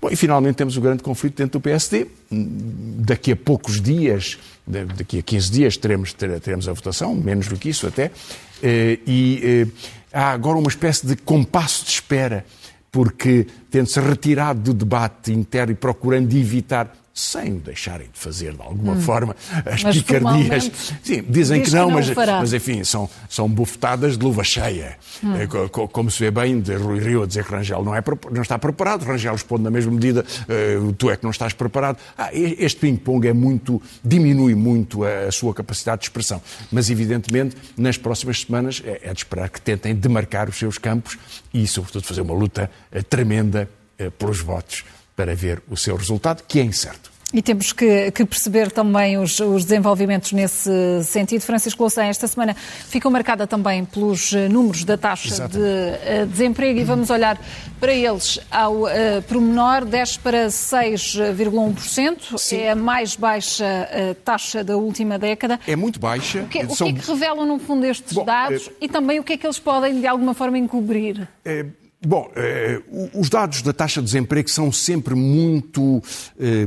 Bom, 0.01 0.09
e 0.09 0.15
finalmente 0.15 0.55
temos 0.55 0.75
o 0.77 0.81
grande 0.81 1.03
conflito 1.03 1.37
dentro 1.37 1.59
do 1.59 1.61
PSD. 1.61 2.07
Daqui 2.31 3.31
a 3.31 3.35
poucos 3.35 3.81
dias, 3.81 4.37
daqui 4.65 5.19
a 5.19 5.21
15 5.21 5.51
dias, 5.51 5.77
teremos, 5.77 6.13
teremos 6.13 6.67
a 6.67 6.73
votação, 6.73 7.13
menos 7.13 7.47
do 7.47 7.55
que 7.55 7.69
isso 7.69 7.87
até, 7.87 8.11
eh, 8.63 8.99
e 9.05 9.41
eh, 9.43 9.67
há 10.11 10.31
agora 10.31 10.57
uma 10.57 10.69
espécie 10.69 11.05
de 11.05 11.15
compasso 11.15 11.85
de 11.85 11.91
espera, 11.91 12.45
porque 12.91 13.47
tendo-se 13.69 13.99
retirado 13.99 14.59
do 14.61 14.73
debate 14.73 15.31
interno 15.31 15.71
e 15.71 15.75
procurando 15.75 16.35
evitar 16.35 16.93
sem 17.13 17.57
deixarem 17.57 18.07
de 18.11 18.17
fazer 18.17 18.53
de 18.53 18.61
alguma 18.61 18.93
hum. 18.93 19.01
forma 19.01 19.35
as 19.65 19.83
mas 19.83 19.97
picardias. 19.97 20.71
Sim, 21.03 21.23
dizem 21.27 21.61
que 21.61 21.69
não, 21.71 21.87
que 21.87 21.93
não 21.93 22.15
mas, 22.15 22.15
mas, 22.15 22.53
enfim, 22.53 22.83
são, 22.83 23.09
são 23.29 23.49
bufetadas 23.49 24.17
de 24.17 24.23
luva 24.23 24.43
cheia. 24.43 24.97
Hum. 25.23 25.35
É, 25.35 25.47
como 25.67 26.09
se 26.09 26.19
vê 26.19 26.31
bem 26.31 26.61
de 26.61 26.73
Rui 26.75 26.99
Rio 26.99 27.23
a 27.23 27.27
dizer 27.27 27.43
que 27.43 27.51
Rangel 27.51 27.83
não, 27.83 27.93
é, 27.95 28.01
não 28.31 28.41
está 28.41 28.57
preparado, 28.57 29.03
Rangel 29.03 29.33
responde 29.33 29.63
na 29.63 29.69
mesma 29.69 29.91
medida, 29.91 30.23
uh, 30.23 30.93
tu 30.93 31.09
é 31.09 31.17
que 31.17 31.23
não 31.23 31.31
estás 31.31 31.53
preparado. 31.53 31.97
Ah, 32.17 32.29
este 32.33 32.79
ping-pong 32.79 33.27
é 33.27 33.33
muito, 33.33 33.81
diminui 34.03 34.55
muito 34.55 35.03
a, 35.03 35.27
a, 35.27 35.31
sua 35.31 35.53
capacidade 35.53 36.01
de 36.01 36.05
expressão. 36.05 36.41
Mas, 36.71 36.89
evidentemente, 36.89 37.57
nas 37.75 37.97
próximas 37.97 38.41
semanas 38.41 38.81
é, 38.85 39.01
é 39.03 39.13
de 39.13 39.19
esperar 39.19 39.49
que 39.49 39.59
tentem 39.59 39.93
demarcar 39.93 40.47
os 40.47 40.57
seus 40.57 40.77
campos 40.77 41.17
e, 41.53 41.67
sobretudo, 41.67 42.05
fazer 42.05 42.21
uma 42.21 42.33
luta 42.33 42.71
uh, 42.91 43.03
tremenda 43.03 43.69
pelos 44.17 44.39
votos 44.39 44.83
para 45.21 45.35
ver 45.35 45.61
o 45.69 45.77
seu 45.77 45.95
resultado, 45.95 46.41
que 46.47 46.59
é 46.59 46.63
incerto. 46.63 47.11
E 47.31 47.43
temos 47.43 47.71
que, 47.71 48.09
que 48.11 48.25
perceber 48.25 48.71
também 48.71 49.19
os, 49.19 49.39
os, 49.39 49.63
desenvolvimentos 49.63 50.31
nesse 50.33 51.03
sentido. 51.03 51.41
Francisco 51.41 51.83
Louçã, 51.83 52.05
esta 52.05 52.27
semana 52.27 52.55
ficou 52.55 53.11
marcada 53.11 53.45
também 53.45 53.85
pelos 53.85 54.33
eh, 54.33 54.49
números 54.49 54.83
da 54.83 54.97
taxa 54.97 55.27
Exatamente. 55.27 55.59
de 55.59 56.23
uh, 56.23 56.25
desemprego 56.25 56.79
e 56.79 56.83
vamos 56.83 57.11
olhar 57.11 57.39
para 57.79 57.93
eles 57.93 58.39
ao 58.49 58.81
uh, 58.81 58.89
pormenor, 59.29 59.85
10 59.85 60.17
para 60.17 60.47
6,1%. 60.47 62.57
É 62.57 62.71
a 62.71 62.75
mais 62.75 63.15
baixa 63.15 63.63
uh, 63.63 64.15
taxa 64.15 64.63
da 64.63 64.75
última 64.75 65.19
década. 65.19 65.59
É 65.67 65.75
muito 65.75 65.99
baixa. 65.99 66.41
O 66.41 66.47
que, 66.47 66.65
São... 66.75 66.87
o 66.87 66.93
que 66.93 66.99
é 66.99 67.01
que 67.01 67.07
revelam, 67.07 67.45
no 67.45 67.59
fundo, 67.59 67.85
estes 67.85 68.13
Bom, 68.13 68.25
dados 68.25 68.67
é... 68.67 68.71
e 68.81 68.89
também 68.89 69.19
o 69.19 69.23
que 69.23 69.33
é 69.33 69.37
que 69.37 69.45
eles 69.45 69.59
podem, 69.59 70.01
de 70.01 70.07
alguma 70.07 70.33
forma, 70.33 70.57
encobrir? 70.57 71.27
É... 71.45 71.67
Bom, 72.03 72.31
eh, 72.35 72.81
os 73.13 73.29
dados 73.29 73.61
da 73.61 73.71
taxa 73.71 74.01
de 74.01 74.05
desemprego 74.05 74.49
são 74.49 74.71
sempre 74.71 75.13
muito 75.13 76.01
eh, 76.39 76.65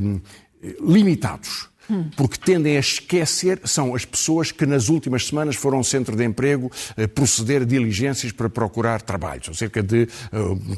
limitados. 0.80 1.68
Porque 2.16 2.38
tendem 2.38 2.78
a 2.78 2.80
esquecer, 2.80 3.60
são 3.64 3.94
as 3.94 4.06
pessoas 4.06 4.50
que 4.50 4.64
nas 4.64 4.88
últimas 4.88 5.26
semanas 5.26 5.54
foram 5.54 5.78
ao 5.78 5.84
centro 5.84 6.16
de 6.16 6.24
emprego 6.24 6.72
eh, 6.96 7.06
proceder 7.06 7.66
diligências 7.66 8.32
para 8.32 8.48
procurar 8.48 9.02
trabalho, 9.02 9.44
são 9.44 9.52
cerca 9.52 9.82
de 9.82 10.08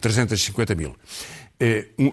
350 0.00 0.74
mil. 0.74 0.96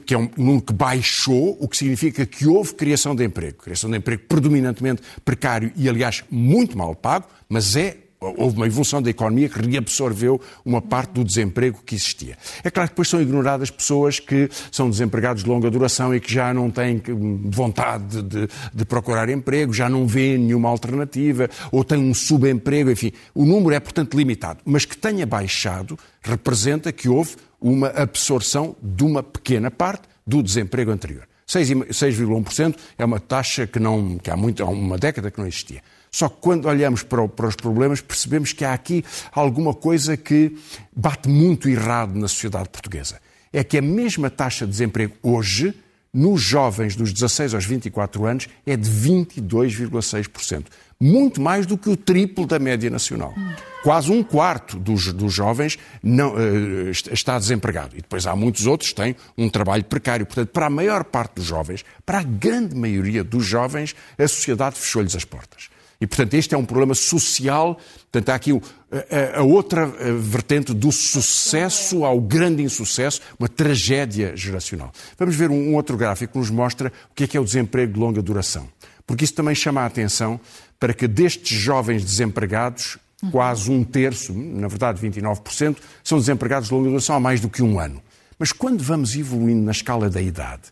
que 0.05 0.13
é 0.13 0.17
um 0.17 0.29
número 0.37 0.61
que 0.61 0.73
baixou, 0.73 1.57
o 1.59 1.67
que 1.67 1.75
significa 1.75 2.25
que 2.25 2.45
houve 2.45 2.75
criação 2.75 3.15
de 3.15 3.25
emprego. 3.25 3.57
Criação 3.63 3.89
de 3.89 3.97
emprego 3.97 4.23
predominantemente 4.27 5.01
precário 5.25 5.71
e, 5.75 5.89
aliás, 5.89 6.23
muito 6.29 6.77
mal 6.77 6.93
pago, 6.93 7.25
mas 7.49 7.75
é 7.75 8.02
houve 8.37 8.57
uma 8.57 8.67
evolução 8.67 9.01
da 9.01 9.09
economia 9.09 9.49
que 9.49 9.59
reabsorveu 9.59 10.39
uma 10.65 10.81
parte 10.81 11.13
do 11.13 11.23
desemprego 11.23 11.81
que 11.85 11.95
existia. 11.95 12.37
É 12.63 12.69
claro 12.69 12.89
que 12.89 12.93
depois 12.93 13.09
são 13.09 13.21
ignoradas 13.21 13.69
pessoas 13.69 14.19
que 14.19 14.49
são 14.71 14.89
desempregados 14.89 15.43
de 15.43 15.49
longa 15.49 15.69
duração 15.69 16.13
e 16.13 16.19
que 16.19 16.33
já 16.33 16.53
não 16.53 16.69
têm 16.69 17.01
vontade 17.45 18.21
de, 18.21 18.47
de 18.73 18.85
procurar 18.85 19.29
emprego, 19.29 19.73
já 19.73 19.89
não 19.89 20.07
vêem 20.07 20.37
nenhuma 20.37 20.69
alternativa, 20.69 21.49
ou 21.71 21.83
têm 21.83 21.97
um 21.97 22.13
subemprego, 22.13 22.91
enfim. 22.91 23.11
O 23.33 23.45
número 23.45 23.75
é, 23.75 23.79
portanto, 23.79 24.15
limitado. 24.15 24.59
Mas 24.65 24.85
que 24.85 24.97
tenha 24.97 25.25
baixado 25.25 25.97
representa 26.21 26.91
que 26.91 27.09
houve 27.09 27.35
uma 27.59 27.87
absorção 27.87 28.75
de 28.81 29.03
uma 29.03 29.23
pequena 29.23 29.71
parte 29.71 30.07
do 30.25 30.41
desemprego 30.41 30.91
anterior. 30.91 31.27
6,1% 31.47 32.75
é 32.97 33.05
uma 33.05 33.19
taxa 33.19 33.67
que, 33.67 33.79
não, 33.79 34.17
que 34.17 34.31
há, 34.31 34.37
muito, 34.37 34.63
há 34.63 34.67
uma 34.67 34.97
década 34.97 35.29
que 35.29 35.39
não 35.39 35.47
existia. 35.47 35.81
Só 36.13 36.29
que 36.29 36.35
quando 36.39 36.67
olhamos 36.67 37.01
para, 37.01 37.27
para, 37.27 37.47
os 37.47 37.55
problemas, 37.55 37.99
percebemos 37.99 38.53
que 38.53 38.63
há 38.63 38.71
aqui 38.71 39.03
alguma 39.31 39.73
coisa 39.73 40.15
que 40.15 40.55
bate 40.95 41.27
muito 41.27 41.67
errado 41.67 42.13
na 42.13 42.27
sociedade 42.27 42.69
portuguesa. 42.69 43.19
É 43.51 43.63
que 43.63 43.79
a 43.79 43.81
mesma 43.81 44.29
taxa 44.29 44.63
de 44.63 44.71
desemprego 44.71 45.15
hoje, 45.23 45.73
nos 46.13 46.39
jovens 46.39 46.95
dos 46.95 47.11
16 47.11 47.55
aos 47.55 47.65
24 47.65 48.25
anos, 48.27 48.47
é 48.63 48.77
de 48.77 48.87
22,6%. 48.87 50.65
muito 51.01 51.41
mais 51.41 51.65
do 51.65 51.77
que 51.77 51.89
o 51.89 51.97
triplo 51.97 52.45
da 52.45 52.59
média 52.59 52.89
nacional. 52.91 53.33
Quase 53.81 54.11
um 54.11 54.23
quarto 54.23 54.77
dos, 54.77 55.11
dos 55.11 55.33
jovens 55.33 55.79
não, 56.01 56.35
uh, 56.35 56.91
está 56.91 57.39
desempregado. 57.39 57.95
E 57.97 58.01
depois 58.01 58.27
há 58.27 58.35
muitos 58.35 58.67
outros 58.67 58.91
que 58.91 58.95
têm 58.95 59.15
um 59.35 59.49
trabalho 59.49 59.83
precário. 59.83 60.27
Portanto, 60.27 60.49
para 60.49 60.67
a 60.67 60.69
maior 60.69 61.03
parte 61.03 61.35
dos 61.37 61.45
jovens, 61.45 61.83
para 62.05 62.19
a 62.19 62.23
grande 62.23 62.75
maioria 62.75 63.23
dos 63.23 63.45
jovens, 63.45 63.95
a 64.17 64.27
sociedade 64.27 64.77
fechou-lhes 64.77 65.15
as 65.15 65.25
portas. 65.25 65.73
E, 66.03 66.07
portanto, 66.07 66.33
este 66.33 66.53
é 66.53 66.57
um 66.57 66.65
problema 66.65 66.93
social. 66.93 67.79
Portanto, 68.11 68.29
há 68.29 68.35
aqui 68.35 68.51
a, 68.51 69.39
a, 69.39 69.43
outra 69.43 69.85
vertente 69.87 70.73
do 70.73 70.91
sucesso 70.91 72.03
ao 72.03 72.19
grande 72.19 72.61
insucesso, 72.61 73.21
uma 73.39 73.47
tragédia 73.47 74.35
geracional. 74.35 74.91
Vamos 75.17 75.33
ver 75.33 75.49
um, 75.49 75.69
um 75.69 75.75
outro 75.75 75.95
gráfico 75.95 76.33
que 76.33 76.39
nos 76.39 76.49
mostra 76.49 76.91
o 77.09 77.15
que 77.15 77.23
é 77.23 77.27
que 77.27 77.37
é 77.37 77.39
o 77.39 77.45
desemprego 77.45 77.93
de 77.93 77.99
longa 78.01 78.21
duração. 78.21 78.67
Porque 79.07 79.23
isso 79.23 79.33
também 79.33 79.55
chama 79.55 79.79
a 79.79 79.85
atenção 79.85 80.37
para 80.77 80.93
que 80.93 81.07
destes 81.07 81.57
jovens 81.57 82.03
desempregados, 82.03 82.97
quase 83.31 83.71
um 83.71 83.81
terço, 83.81 84.33
na 84.33 84.67
verdade 84.67 84.99
29%, 85.01 85.77
são 86.03 86.19
desempregados 86.19 86.67
de 86.67 86.75
longa 86.75 86.89
duração 86.89 87.15
há 87.15 87.19
mais 87.21 87.39
do 87.39 87.47
que 87.47 87.63
um 87.63 87.79
ano. 87.79 88.03
Mas 88.37 88.51
quando 88.51 88.83
vamos 88.83 89.15
evoluindo 89.15 89.63
na 89.63 89.71
escala 89.71 90.09
da 90.09 90.21
idade, 90.21 90.63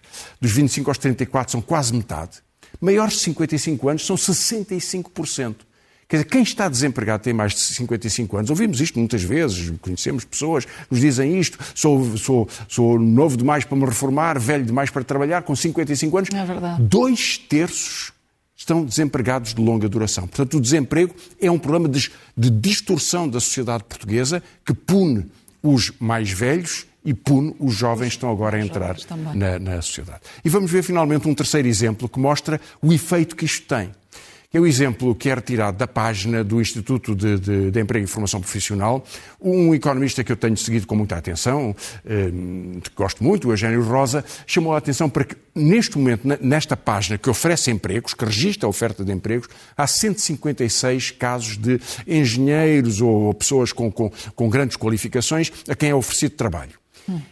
dos 0.41 0.51
25 0.51 0.89
aos 0.89 0.97
34 0.97 1.53
são 1.53 1.61
quase 1.61 1.95
metade, 1.95 2.39
maiores 2.81 3.13
de 3.13 3.19
55 3.19 3.89
anos 3.89 4.05
são 4.05 4.15
65%. 4.15 5.55
Quer 6.11 6.17
dizer, 6.17 6.29
quem 6.29 6.43
está 6.43 6.67
desempregado 6.67 7.23
tem 7.23 7.31
mais 7.31 7.53
de 7.53 7.61
55 7.61 8.35
anos. 8.35 8.49
Ouvimos 8.49 8.81
isto 8.81 8.99
muitas 8.99 9.23
vezes, 9.23 9.71
conhecemos 9.79 10.25
pessoas 10.25 10.65
que 10.65 10.71
nos 10.91 10.99
dizem 10.99 11.39
isto. 11.39 11.57
Sou, 11.73 12.17
sou, 12.17 12.49
sou 12.67 12.99
novo 12.99 13.37
demais 13.37 13.63
para 13.63 13.77
me 13.77 13.85
reformar, 13.85 14.37
velho 14.37 14.65
demais 14.65 14.89
para 14.89 15.05
trabalhar, 15.05 15.43
com 15.43 15.55
55 15.55 16.17
anos. 16.17 16.29
É 16.33 16.43
verdade. 16.43 16.83
Dois 16.83 17.37
terços 17.37 18.11
estão 18.57 18.83
desempregados 18.83 19.53
de 19.53 19.61
longa 19.61 19.87
duração. 19.87 20.27
Portanto, 20.27 20.57
o 20.57 20.61
desemprego 20.61 21.15
é 21.39 21.49
um 21.49 21.57
problema 21.57 21.87
de, 21.87 22.11
de 22.35 22.49
distorção 22.49 23.29
da 23.29 23.39
sociedade 23.39 23.85
portuguesa 23.85 24.43
que 24.65 24.73
pune 24.73 25.27
os 25.63 25.93
mais 25.97 26.29
velhos 26.29 26.85
e 27.03 27.13
pune 27.13 27.55
os 27.59 27.73
jovens 27.73 28.09
que 28.09 28.15
estão 28.15 28.31
agora 28.31 28.57
a 28.57 28.61
entrar 28.61 28.95
na, 29.35 29.59
na 29.59 29.81
sociedade. 29.81 30.21
E 30.43 30.49
vamos 30.49 30.71
ver 30.71 30.83
finalmente 30.83 31.27
um 31.27 31.33
terceiro 31.33 31.67
exemplo 31.67 32.07
que 32.07 32.19
mostra 32.19 32.59
o 32.81 32.93
efeito 32.93 33.35
que 33.35 33.45
isto 33.45 33.67
tem 33.67 33.91
é 34.53 34.59
o 34.59 34.67
exemplo 34.67 35.15
que 35.15 35.29
é 35.29 35.33
retirado 35.33 35.77
da 35.77 35.87
página 35.87 36.43
do 36.43 36.59
Instituto 36.59 37.15
de, 37.15 37.39
de, 37.39 37.71
de, 37.71 37.79
Emprego 37.79 38.03
e 38.03 38.07
Formação 38.07 38.41
Profissional. 38.41 39.03
Um 39.39 39.73
economista 39.73 40.23
que 40.23 40.31
eu 40.31 40.35
tenho 40.35 40.57
seguido 40.57 40.85
com 40.85 40.95
muita 40.95 41.15
atenção, 41.15 41.73
eh, 42.05 42.29
que 42.83 42.91
gosto 42.93 43.23
muito, 43.23 43.47
o 43.47 43.53
Eugênio 43.53 43.81
Rosa, 43.81 44.25
chamou 44.45 44.73
a 44.73 44.77
atenção 44.77 45.09
para 45.09 45.23
que, 45.23 45.37
neste 45.55 45.97
momento, 45.97 46.27
nesta 46.41 46.75
página 46.75 47.17
que 47.17 47.29
oferece 47.29 47.71
empregos, 47.71 48.13
que 48.13 48.25
registra 48.25 48.67
a 48.67 48.69
oferta 48.69 49.05
de 49.05 49.13
empregos, 49.13 49.47
há 49.77 49.87
156 49.87 51.11
casos 51.11 51.55
de 51.55 51.79
engenheiros 52.05 52.99
ou 52.99 53.33
pessoas 53.33 53.71
com, 53.71 53.89
com, 53.89 54.11
com 54.35 54.49
grandes 54.49 54.75
qualificações 54.75 55.49
a 55.69 55.75
quem 55.75 55.91
é 55.91 55.95
oferecido 55.95 56.31
trabalho. 56.31 56.80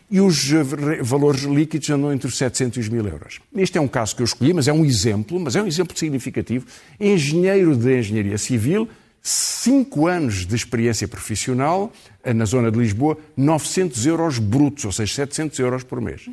E 0.09 0.19
os 0.19 0.51
eh, 0.51 0.63
valores 1.01 1.41
líquidos 1.43 1.89
andam 1.89 2.12
entre 2.12 2.27
os 2.27 2.38
700 2.38 2.89
mil 2.89 3.05
euros. 3.05 3.39
Este 3.55 3.77
é 3.77 3.81
um 3.81 3.88
caso 3.88 4.15
que 4.15 4.21
eu 4.21 4.25
escolhi, 4.25 4.53
mas 4.53 4.67
é 4.67 4.74
um 4.74 4.86
exemplo, 4.86 5.39
mas 5.39 5.55
é 5.55 5.62
um 5.62 5.67
exemplo 5.67 5.98
significativo. 5.98 6.65
Engenheiro 7.00 7.75
de 7.75 8.00
engenharia 8.00 8.38
civil, 8.38 8.88
5 9.21 10.07
anos 10.07 10.45
de 10.45 10.55
experiência 10.55 11.07
profissional 11.07 11.91
eh, 12.24 12.33
na 12.33 12.45
zona 12.45 12.71
de 12.71 12.77
Lisboa, 12.79 13.17
900 13.36 14.05
euros 14.05 14.39
brutos, 14.39 14.86
ou 14.86 14.91
seja, 14.91 15.13
700 15.15 15.59
euros 15.59 15.83
por 15.83 16.01
mês. 16.01 16.29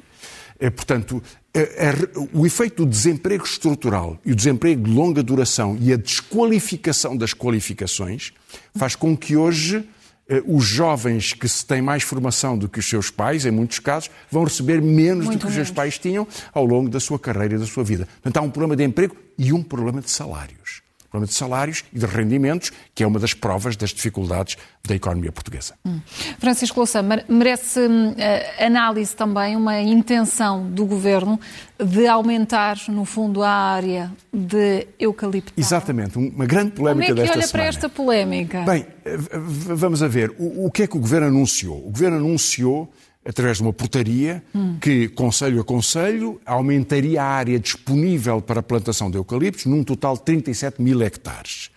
É, 0.59 0.71
portanto, 0.71 1.23
é, 1.53 1.93
o 2.33 2.47
efeito 2.47 2.85
do 2.85 2.91
desemprego 2.91 3.45
estrutural 3.45 4.19
e 4.25 4.33
o 4.33 4.37
desemprego 4.37 4.83
de 4.85 4.91
longa 4.91 5.23
duração 5.23 5.77
e 5.81 5.93
a 5.93 5.97
desqualificação 5.97 7.17
das 7.17 7.35
qualificações 7.35 8.33
faz 8.75 8.95
com 8.95 9.17
que 9.17 9.37
hoje 9.37 9.77
eh, 9.79 9.83
os 10.45 10.65
jovens 10.65 11.33
que 11.33 11.49
se 11.49 11.65
têm 11.65 11.81
mais 11.81 12.03
formação 12.03 12.59
do 12.59 12.69
que 12.69 12.81
os 12.81 12.89
seus 12.89 13.11
pais, 13.11 13.47
em 13.47 13.51
muitos 13.51 13.79
casos, 13.79 14.11
vão 14.31 14.45
receber 14.45 14.83
menos 14.83 15.27
Muito 15.27 15.39
do 15.39 15.43
que 15.43 15.49
os 15.49 15.55
seus 15.55 15.71
pais 15.71 15.99
tinham 15.99 16.27
ao 16.53 16.65
longo 16.65 16.89
da 16.89 16.99
sua 16.99 17.19
carreira 17.19 17.55
e 17.55 17.59
da 17.59 17.67
sua 17.67 17.85
vida. 17.85 18.09
Portanto, 18.23 18.37
há 18.39 18.41
um 18.41 18.51
problema 18.51 18.77
de 18.77 18.85
emprego 18.85 19.17
e 19.39 19.53
um 19.53 19.63
problema 19.63 20.01
de 20.01 20.11
salários. 20.11 20.86
Problema 21.17 21.27
de 21.27 21.35
salários 21.35 21.83
e 21.93 21.99
de 21.99 22.05
rendimentos, 22.05 22.71
que 22.95 23.03
é 23.03 23.07
uma 23.07 23.19
das 23.19 23.33
provas 23.33 23.75
das 23.75 23.91
dificuldades 23.91 24.59
da 24.87 24.95
economia 24.95 25.33
portuguesa. 25.33 25.75
Hum. 25.85 26.01
Francisco 26.39 26.79
Louçã, 26.79 27.03
merece 27.29 27.81
uh, 27.81 28.65
análise 28.65 29.17
também 29.17 29.57
uma 29.57 29.81
intenção 29.81 30.71
do 30.71 30.85
Governo 30.85 31.41
de 31.83 32.07
aumentar, 32.07 32.77
no 32.89 33.07
fundo, 33.07 33.43
a 33.43 33.51
área 33.51 34.13
de 34.33 34.87
eucalipto. 34.99 35.55
Exatamente, 35.57 36.19
uma 36.19 36.45
grande 36.45 36.73
polémica 36.73 37.15
desta 37.15 37.33
semana. 37.33 37.33
Como 37.33 37.33
é 37.33 37.33
que 37.33 37.39
olha 37.39 37.47
semana. 37.47 37.53
para 37.53 37.65
esta 37.65 37.89
polémica? 37.89 38.61
Bem, 38.63 38.87
vamos 39.75 40.03
a 40.03 40.09
ver. 40.09 40.35
O, 40.39 40.67
o 40.67 40.71
que 40.71 40.83
é 40.83 40.87
que 40.87 40.97
o 40.97 41.01
Governo 41.01 41.29
anunciou? 41.29 41.79
O 41.79 41.91
Governo 41.91 42.19
anunciou 42.19 42.93
através 43.27 43.57
de 43.57 43.63
uma 43.63 43.73
portaria 43.73 44.43
hum. 44.55 44.77
que, 44.81 45.09
conselho 45.09 45.61
a 45.61 45.65
conselho, 45.65 46.41
aumentaria 46.47 47.23
a 47.23 47.27
área 47.27 47.59
disponível 47.59 48.41
para 48.41 48.61
a 48.61 48.63
plantação 48.63 49.11
de 49.11 49.19
eucaliptos 49.19 49.67
num 49.67 49.83
total 49.83 50.15
de 50.15 50.23
37 50.23 50.81
mil 50.81 51.03
hectares. 51.03 51.71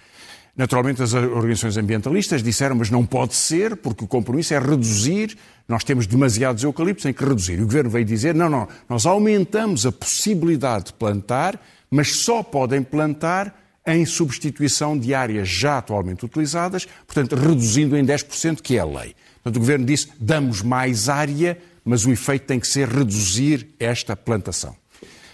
Naturalmente, 0.56 1.02
as 1.02 1.14
organizações 1.14 1.78
ambientalistas 1.78 2.44
disseram, 2.44 2.76
mas 2.76 2.90
não 2.90 3.06
pode 3.06 3.34
ser, 3.34 3.78
porque 3.78 4.04
o 4.04 4.08
compromisso 4.08 4.54
é 4.54 4.60
reduzir, 4.60 5.38
nós 5.68 5.86
temos 5.86 6.06
demasiados 6.06 6.64
eucaliptos, 6.64 7.04
tem 7.04 7.14
que 7.14 7.24
reduzir. 7.24 7.60
E 7.60 7.62
o 7.62 7.66
governo 7.66 7.90
veio 7.90 8.04
dizer, 8.04 8.36
não, 8.36 8.50
não, 8.50 8.68
nós 8.90 9.06
aumentamos 9.06 9.86
a 9.86 9.92
possibilidade 9.92 10.88
de 10.88 10.94
plantar, 10.94 11.60
mas 11.90 12.18
só 12.18 12.44
podem 12.44 12.84
plantar 12.84 13.58
em 13.88 14.06
substituição 14.06 15.00
de 15.00 15.14
áreas 15.14 15.48
já 15.48 15.78
atualmente 15.78 16.26
utilizadas, 16.26 16.86
portanto, 17.08 17.36
reduzindo 17.36 17.96
em 17.98 18.06
10%, 18.06 18.62
que 18.62 18.76
é 18.76 18.80
a 18.80 18.86
lei. 18.86 19.16
Portanto, 19.44 19.56
o 19.56 19.60
governo 19.60 19.86
disse, 19.86 20.10
damos 20.20 20.62
mais 20.62 21.10
área, 21.10 21.58
mas 21.84 22.06
o 22.06 22.12
efeito 22.12 22.46
tem 22.46 22.60
que 22.60 22.68
ser 22.68 22.88
reduzir 22.88 23.70
esta 23.80 24.16
plantação. 24.16 24.76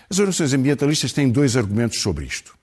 As 0.10 0.20
organizações 0.20 0.54
ambientalistas 0.54 1.12
têm 1.12 1.30
dois 1.30 1.58
argumentos 1.58 2.00
sobre 2.02 2.26
isto 2.26 2.56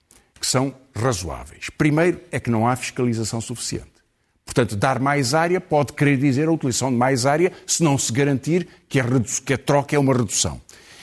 que 0.42 0.46
são 0.48 0.74
razoáveis. 0.92 1.70
Primeiro 1.70 2.20
é 2.32 2.40
que 2.40 2.50
não 2.50 2.66
há 2.66 2.74
fiscalização 2.74 3.40
suficiente. 3.40 3.92
Portanto, 4.44 4.74
dar 4.74 4.98
mais 4.98 5.34
área 5.34 5.60
pode 5.60 5.92
querer 5.92 6.18
dizer 6.18 6.48
a 6.48 6.52
utilização 6.52 6.90
de 6.90 6.96
mais 6.96 7.24
área 7.24 7.52
se 7.64 7.80
não 7.84 7.96
se 7.96 8.12
garantir 8.12 8.66
que 8.88 8.98
a, 8.98 9.04
que 9.46 9.54
a 9.54 9.58
troca 9.58 9.94
é 9.94 9.98
uma 9.98 10.12
redução. 10.12 10.60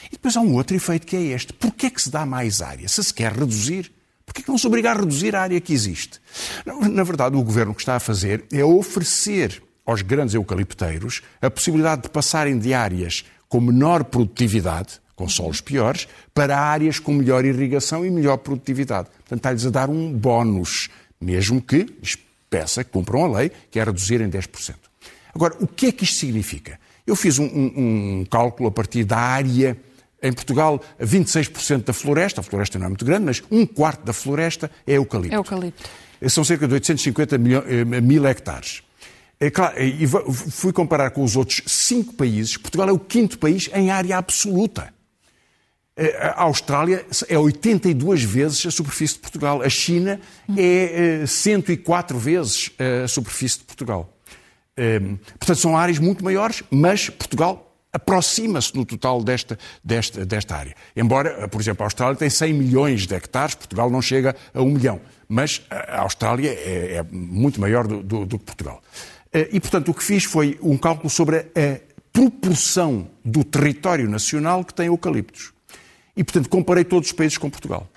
E 0.07 0.11
depois 0.11 0.35
há 0.35 0.41
um 0.41 0.53
outro 0.55 0.75
efeito 0.75 1.07
que 1.07 1.15
é 1.15 1.21
este. 1.21 1.53
Porquê 1.53 1.85
é 1.85 1.89
que 1.89 2.01
se 2.01 2.09
dá 2.09 2.25
mais 2.25 2.61
área? 2.61 2.87
Se 2.89 3.01
se 3.01 3.13
quer 3.13 3.31
reduzir, 3.31 3.89
porquê 4.25 4.41
é 4.41 4.43
que 4.43 4.49
não 4.49 4.57
se 4.57 4.67
obriga 4.67 4.91
a 4.91 4.93
reduzir 4.93 5.33
a 5.33 5.41
área 5.41 5.61
que 5.61 5.71
existe? 5.71 6.19
Na 6.65 7.03
verdade, 7.03 7.37
o 7.37 7.43
governo 7.43 7.73
que 7.73 7.81
está 7.81 7.95
a 7.95 7.99
fazer 7.99 8.43
é 8.51 8.63
oferecer 8.63 9.63
aos 9.89 10.03
grandes 10.03 10.35
eucalipteiros 10.35 11.23
a 11.41 11.49
possibilidade 11.49 12.03
de 12.03 12.09
passarem 12.09 12.59
de 12.59 12.75
áreas 12.75 13.25
com 13.47 13.59
menor 13.59 14.03
produtividade, 14.03 15.01
com 15.15 15.27
solos 15.27 15.61
piores, 15.61 16.07
para 16.31 16.55
áreas 16.55 16.99
com 16.99 17.11
melhor 17.11 17.43
irrigação 17.43 18.05
e 18.05 18.11
melhor 18.11 18.37
produtividade. 18.37 19.09
Portanto, 19.09 19.39
está-lhes 19.39 19.65
a 19.65 19.69
dar 19.71 19.89
um 19.89 20.13
bónus, 20.13 20.89
mesmo 21.19 21.59
que 21.59 21.87
peça 22.49 22.83
que 22.83 22.91
cumpram 22.91 23.25
a 23.25 23.39
lei, 23.39 23.51
que 23.71 23.79
é 23.79 23.83
reduzir 23.83 24.21
em 24.21 24.29
10%. 24.29 24.75
Agora, 25.33 25.55
o 25.59 25.65
que 25.65 25.87
é 25.87 25.91
que 25.91 26.03
isto 26.03 26.19
significa? 26.19 26.79
Eu 27.05 27.15
fiz 27.15 27.39
um, 27.39 27.45
um, 27.45 28.19
um 28.19 28.25
cálculo 28.25 28.69
a 28.69 28.71
partir 28.71 29.03
da 29.03 29.17
área. 29.17 29.75
Em 30.21 30.33
Portugal, 30.33 30.83
26% 31.01 31.85
da 31.85 31.93
floresta, 31.93 32.41
a 32.41 32.43
floresta 32.43 32.77
não 32.77 32.85
é 32.85 32.89
muito 32.89 33.05
grande, 33.05 33.25
mas 33.25 33.43
um 33.49 33.65
quarto 33.65 34.03
da 34.03 34.13
floresta 34.13 34.69
é 34.85 34.93
eucalipto. 34.97 35.33
É 35.33 35.37
eucalipto. 35.37 35.89
São 36.27 36.43
cerca 36.43 36.67
de 36.67 36.73
850 36.73 37.37
mil, 37.37 37.63
eh, 37.65 38.01
mil 38.01 38.27
hectares. 38.27 38.83
É 39.39 39.49
claro, 39.49 39.81
e 39.81 40.05
fui 40.51 40.73
comparar 40.73 41.11
com 41.11 41.23
os 41.23 41.35
outros 41.37 41.61
cinco 41.65 42.13
países. 42.13 42.57
Portugal 42.57 42.89
é 42.89 42.91
o 42.91 42.99
quinto 42.99 43.39
país 43.39 43.69
em 43.73 43.89
área 43.89 44.17
absoluta. 44.17 44.93
A 46.19 46.43
Austrália 46.43 47.05
é 47.27 47.37
82 47.37 48.23
vezes 48.23 48.65
a 48.65 48.71
superfície 48.71 49.15
de 49.15 49.19
Portugal. 49.19 49.61
A 49.61 49.69
China 49.69 50.19
é 50.57 51.25
104 51.25 52.15
eh, 52.15 52.19
vezes 52.19 52.71
a 53.03 53.07
superfície 53.07 53.59
de 53.59 53.65
Portugal. 53.65 54.13
Ehm, 54.77 55.15
portanto, 55.37 55.57
são 55.57 55.77
áreas 55.77 55.99
muito 55.99 56.23
maiores, 56.23 56.63
mas 56.71 57.09
Portugal 57.09 57.69
aproxima-se 57.91 58.75
no 58.75 58.85
total 58.85 59.21
desta, 59.21 59.57
desta, 59.83 60.25
desta 60.25 60.55
área. 60.55 60.75
Embora, 60.95 61.47
por 61.49 61.59
exemplo, 61.59 61.83
a 61.83 61.87
Austrália 61.87 62.15
tem 62.15 62.29
100 62.29 62.53
milhões 62.53 63.07
de 63.07 63.15
hectares, 63.15 63.55
Portugal 63.55 63.89
não 63.89 64.01
chega 64.01 64.35
a 64.53 64.61
1 64.61 64.65
milhão. 64.69 65.01
Mas 65.27 65.61
a 65.69 66.01
Austrália 66.01 66.49
é, 66.49 66.97
é 66.97 67.05
muito 67.11 67.59
maior 67.59 67.85
do, 67.87 68.01
do, 68.01 68.25
do, 68.25 68.39
que 68.39 68.45
Portugal. 68.45 68.81
Eh, 69.33 69.49
e, 69.53 69.59
portanto, 69.59 69.89
o 69.89 69.93
que 69.93 70.03
fiz 70.03 70.23
foi 70.23 70.57
um 70.61 70.77
cálculo 70.77 71.09
sobre 71.09 71.37
a 71.37 71.79
proporção 72.11 73.07
do 73.23 73.43
território 73.43 74.09
nacional 74.09 74.63
que 74.63 74.73
tem 74.73 74.87
eucaliptos. 74.87 75.53
E, 76.15 76.23
portanto, 76.23 76.49
comparei 76.49 76.83
todos 76.83 77.09
os 77.09 77.13
países 77.13 77.37
com 77.37 77.49
Portugal. 77.49 77.87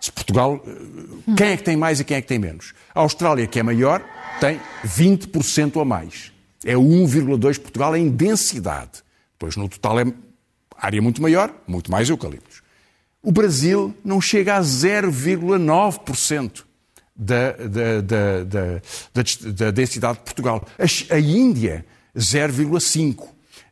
Se 0.00 0.12
Portugal, 0.12 0.64
eh, 0.66 1.34
quem 1.36 1.48
é 1.48 1.56
que 1.56 1.64
tem 1.64 1.76
mais 1.76 2.00
e 2.00 2.04
quem 2.04 2.16
é 2.16 2.22
que 2.22 2.28
tem 2.28 2.38
menos? 2.38 2.72
A 2.94 3.00
Austrália, 3.00 3.46
que 3.46 3.58
é 3.58 3.62
maior, 3.62 4.02
tem 4.40 4.60
20% 4.84 5.80
a 5.80 5.84
mais. 5.84 6.32
É 6.64 6.74
1,2 6.74 7.58
Portugal 7.58 7.96
em 7.96 8.08
densidade. 8.08 9.02
Depois, 9.32 9.56
no 9.56 9.68
total, 9.68 10.00
é 10.00 10.06
área 10.76 11.02
muito 11.02 11.20
maior, 11.20 11.52
muito 11.66 11.90
mais 11.90 12.08
eucaliptos. 12.08 12.62
O 13.22 13.32
Brasil 13.32 13.94
não 14.04 14.20
chega 14.20 14.56
a 14.56 14.60
0,9% 14.60 16.64
da, 17.18 17.52
da, 17.52 18.00
da, 18.44 18.80
da 19.52 19.70
densidade 19.72 20.18
de 20.18 20.24
Portugal. 20.24 20.64
A, 20.78 21.14
a 21.14 21.18
Índia, 21.18 21.84
0,5. 22.16 23.28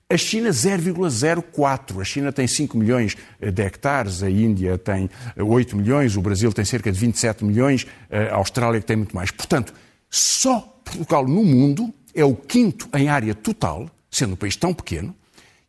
A 0.09 0.17
China 0.17 0.51
0,04. 0.51 2.01
A 2.01 2.05
China 2.05 2.33
tem 2.33 2.47
5 2.47 2.77
milhões 2.77 3.17
de 3.41 3.63
hectares, 3.63 4.23
a 4.23 4.31
Índia 4.31 4.77
tem 4.77 5.09
8 5.37 5.77
milhões, 5.77 6.17
o 6.17 6.21
Brasil 6.21 6.53
tem 6.53 6.65
cerca 6.65 6.91
de 6.91 6.99
27 6.99 7.45
milhões, 7.45 7.87
a 8.31 8.37
Austrália 8.37 8.81
tem 8.81 8.97
muito 8.97 9.15
mais. 9.15 9.31
Portanto, 9.31 9.73
só 10.11 10.61
Portugal 10.85 11.27
no 11.27 11.45
mundo 11.45 11.93
é 12.15 12.25
o 12.25 12.35
quinto 12.35 12.89
em 12.95 13.09
área 13.09 13.35
total, 13.35 13.91
sendo 14.11 14.35
um 14.35 14.37
país 14.37 14.57
tão 14.57 14.73
pequeno, 14.73 15.15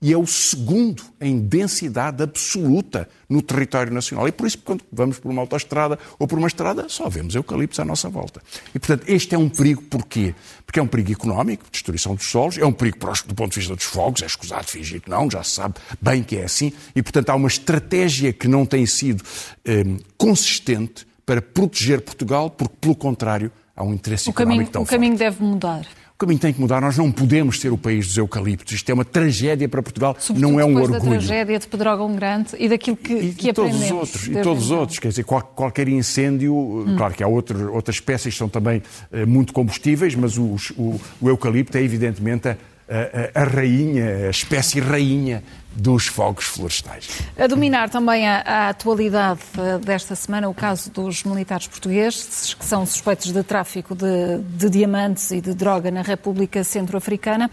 e 0.02 0.14
é 0.14 0.18
o 0.18 0.28
segundo 0.28 1.04
em 1.20 1.40
densidade 1.40 2.22
absoluta 2.22 3.10
no 3.28 3.42
território 3.42 3.92
nacional. 3.92 4.28
E 4.28 4.32
por 4.32 4.46
isso, 4.46 4.60
quando 4.60 4.84
vamos 4.92 5.18
por 5.20 5.32
uma 5.32 5.42
autoestrada 5.42 5.98
ou 6.20 6.28
por 6.28 6.38
uma 6.38 6.48
estrada, 6.48 6.86
só 6.88 7.10
vemos 7.10 7.34
eucaliptos 7.34 7.80
à 7.80 7.86
nossa 7.86 8.08
volta. 8.08 8.42
E, 8.76 8.80
portanto, 8.80 9.06
este 9.08 9.34
é 9.34 9.38
um 9.38 9.50
perigo 9.50 9.82
porquê? 9.82 10.36
Porque 10.66 10.80
é 10.80 10.84
um 10.84 10.88
perigo 10.88 11.12
económico, 11.12 11.66
destruição 11.72 12.14
dos 12.14 12.30
solos, 12.30 12.58
é 12.58 12.66
um 12.66 12.72
perigo 12.72 12.98
do 13.26 13.34
ponto 13.34 13.54
de 13.54 13.60
vista 13.60 13.76
dos 13.76 13.86
fogos, 13.86 14.22
é 14.22 14.28
escusado 14.28 14.68
fingir 14.68 15.02
que 15.02 15.10
não, 15.10 15.30
já 15.32 15.42
se 15.44 15.52
sabe 15.52 15.76
bem 16.00 16.22
que 16.22 16.38
é 16.38 16.44
assim, 16.44 16.72
e, 16.96 17.02
portanto, 17.02 17.30
há 17.30 17.36
uma 17.36 17.48
estratégia 17.48 18.32
que 18.32 18.48
não 18.48 18.66
tem 18.66 18.86
sido 18.86 19.24
eh, 19.66 19.84
consistente 20.18 21.08
para 21.26 21.42
proteger 21.42 22.02
Portugal, 22.02 22.50
porque, 22.50 22.76
pelo 22.80 22.96
contrário, 22.96 23.52
há 23.76 23.84
um 23.84 23.94
interesse 23.94 24.30
o 24.30 24.32
económico 24.32 24.58
caminho, 24.58 24.72
tão 24.72 24.82
O 24.84 24.86
caminho 24.86 25.18
forte. 25.18 25.32
deve 25.32 25.44
mudar. 25.44 25.86
O 26.18 26.26
caminho 26.26 26.40
tem 26.40 26.52
que 26.52 26.60
mudar. 26.60 26.82
Nós 26.82 26.98
não 26.98 27.12
podemos 27.12 27.62
ser 27.62 27.72
o 27.72 27.78
país 27.78 28.08
dos 28.08 28.18
eucaliptos. 28.18 28.74
Isto 28.74 28.90
é 28.90 28.94
uma 28.96 29.06
tragédia 29.06 29.70
para 29.70 29.84
Portugal, 29.84 30.16
Sobretudo 30.18 30.52
não 30.52 30.60
é 30.60 30.66
um 30.66 30.76
orgulho. 30.76 30.94
da 30.94 31.00
tragédia 31.00 31.60
de 31.60 31.68
Pedrógão 31.68 32.16
Grande 32.16 32.56
e 32.58 32.68
daquilo 32.68 32.98
que, 32.98 33.14
E, 33.14 33.34
que 33.36 33.50
e 33.50 33.54
todos 33.54 33.80
os 33.80 33.92
outros, 33.92 34.28
e 34.28 34.32
todos 34.42 34.64
os 34.64 34.70
então. 34.70 34.80
outros, 34.80 34.98
quer 34.98 35.10
dizer, 35.10 35.24
qual- 35.26 35.44
qualquer 35.44 35.88
incêndio, 35.88 36.56
Hum. 36.56 36.96
claro 36.98 37.14
que 37.14 37.22
há 37.24 37.28
outro- 37.28 37.72
outras 37.72 37.98
espécies 37.98 38.34
que 38.34 38.38
são 38.40 38.50
também 38.50 38.82
eh, 39.14 39.28
muito 39.28 39.54
combustíveis, 39.54 40.16
mas 40.16 40.40
os- 40.40 40.72
o, 40.72 41.00
o 41.22 41.30
eucalipto 41.30 41.78
é 41.78 41.84
evidentemente 41.84 42.48
a, 42.48 42.56
a- 42.90 43.42
a 43.42 43.44
rainha, 43.44 44.26
a 44.26 44.30
espécie 44.32 44.80
rainha 44.80 45.44
dos 45.78 46.08
fogos 46.08 46.46
florestais. 46.46 47.08
A 47.38 47.46
dominar 47.46 47.90
também 47.90 48.28
a, 48.28 48.42
a 48.42 48.70
atualidade 48.70 49.42
eh, 49.58 49.78
desta 49.78 50.16
semana 50.16 50.50
o 50.50 50.54
caso 50.54 50.90
dos 50.90 51.24
militares 51.24 51.68
portugueses 51.68 52.56
que 52.56 52.66
são 52.66 52.86
suspeitos 52.86 53.32
de 53.32 53.44
tráfico 53.44 53.94
de, 53.96 54.40
de 54.40 54.70
diamantes 54.70 55.30
e 55.32 55.40
de 55.40 55.54
droga 55.54 55.92
na 55.92 56.02
República 56.02 56.64
Centro-Africana. 56.64 57.50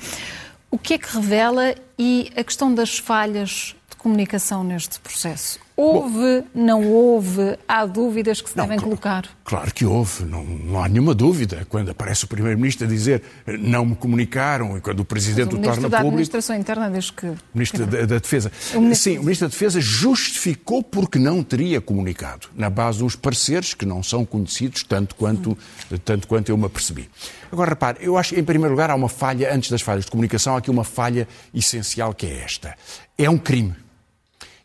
O 0.71 0.79
que 0.79 0.95
é 0.95 0.99
que 0.99 1.15
revela 1.15 1.75
e 1.99 2.33
a 2.35 2.43
questão 2.43 2.75
das 2.75 2.99
falhas 2.99 3.77
de 3.91 3.97
comunicação 3.97 4.65
neste 4.65 4.99
processo? 5.01 5.64
Houve, 5.77 6.45
não 6.55 6.87
houve, 6.87 7.59
há 7.67 7.85
dúvidas 7.85 8.41
que 8.41 8.49
se 8.49 8.55
devem 8.55 8.79
claro, 8.79 8.83
colocar? 8.85 9.29
Claro 9.43 9.75
que 9.75 9.85
houve, 9.85 10.25
não, 10.25 10.45
não 10.45 10.81
há 10.81 10.89
nenhuma 10.89 11.15
dúvida. 11.17 11.67
Quando 11.69 11.91
aparece 11.91 12.25
o 12.25 12.29
Primeiro-Ministro 12.29 12.87
a 12.87 12.89
dizer 12.89 13.23
não 13.59 13.85
me 13.85 13.97
comunicaram 13.97 14.79
e 14.79 14.81
quando 14.81 15.01
o 15.01 15.05
Presidente 15.05 15.53
O 15.53 15.57
o, 15.57 15.61
Ministro 15.61 15.75
torna 15.83 15.89
da 15.89 15.97
público. 15.97 16.15
Administração 16.15 16.57
Interna 16.57 16.89
diz 16.91 17.11
que... 17.11 17.33
Ministro 17.53 17.87
da, 17.87 18.07
da 18.07 18.19
Defesa. 18.19 18.53
O 18.73 18.81
Ministro- 18.81 19.13
Sim, 19.13 19.19
o 19.19 19.23
Ministro 19.23 19.49
da 19.49 19.51
Defesa 19.51 19.81
justificou 19.81 20.81
porque 20.81 21.19
não 21.19 21.43
teria 21.43 21.81
comunicado, 21.81 22.47
na 22.55 22.71
base 22.71 23.01
dos 23.01 23.17
pareceres 23.17 23.75
que 23.75 23.85
não 23.85 24.01
são 24.01 24.25
conhecidos 24.25 24.85
tanto 24.85 25.17
quanto, 25.17 25.59
tanto 26.05 26.29
quanto 26.29 26.51
eu 26.51 26.57
me 26.57 26.67
apercebi. 26.67 27.11
Agora, 27.51 27.71
repare, 27.71 27.99
eu 28.01 28.17
acho 28.17 28.35
que, 28.35 28.41
em 28.41 28.45
primeiro 28.45 28.73
lugar, 28.75 28.91
há 28.91 28.95
uma 28.95 29.09
falha, 29.09 29.53
antes 29.53 29.71
das 29.71 29.83
falhas 29.83 30.05
de 30.05 30.11
comunicação, 30.13 30.55
há 30.55 30.59
aqui 30.59 30.71
uma 30.71 30.85
falha 30.85 31.27
essencial 31.53 32.15
que 32.15 32.27
é 32.27 32.43
esta. 32.45 32.77
É 33.19 33.29
um 33.29 33.39
crime. 33.39 33.75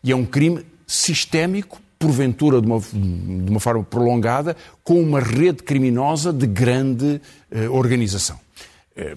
E 0.04 0.12
é 0.12 0.16
um 0.16 0.26
crime 0.26 0.64
sistémico, 0.94 1.80
porventura 2.00 2.60
de 2.62 2.68
uma, 2.68 2.80
de 2.80 3.50
uma 3.52 3.60
forma 3.60 3.84
prolongada, 3.84 4.56
com 4.84 5.02
uma 5.02 5.20
rede 5.20 5.62
criminosa 5.64 6.34
de 6.34 6.48
grande 6.48 7.22
eh, 7.52 7.70
organização. 7.70 8.40
Eh, 8.96 9.16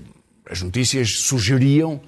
as 0.50 0.60
notícias 0.60 1.18
sugeriam 1.20 2.00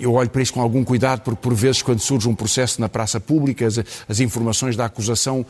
eu 0.00 0.12
olho 0.14 0.28
para 0.28 0.42
isso 0.42 0.52
com 0.52 0.60
algum 0.60 0.84
cuidado, 0.84 1.20
porque 1.22 1.40
por 1.40 1.54
vezes, 1.54 1.80
quando 1.80 2.00
surge 2.00 2.28
um 2.28 2.34
processo 2.34 2.80
na 2.80 2.88
praça 2.88 3.18
pública, 3.20 3.66
as, 3.66 3.78
as 4.08 4.20
informações 4.20 4.76
da 4.76 4.84
acusação 4.84 5.44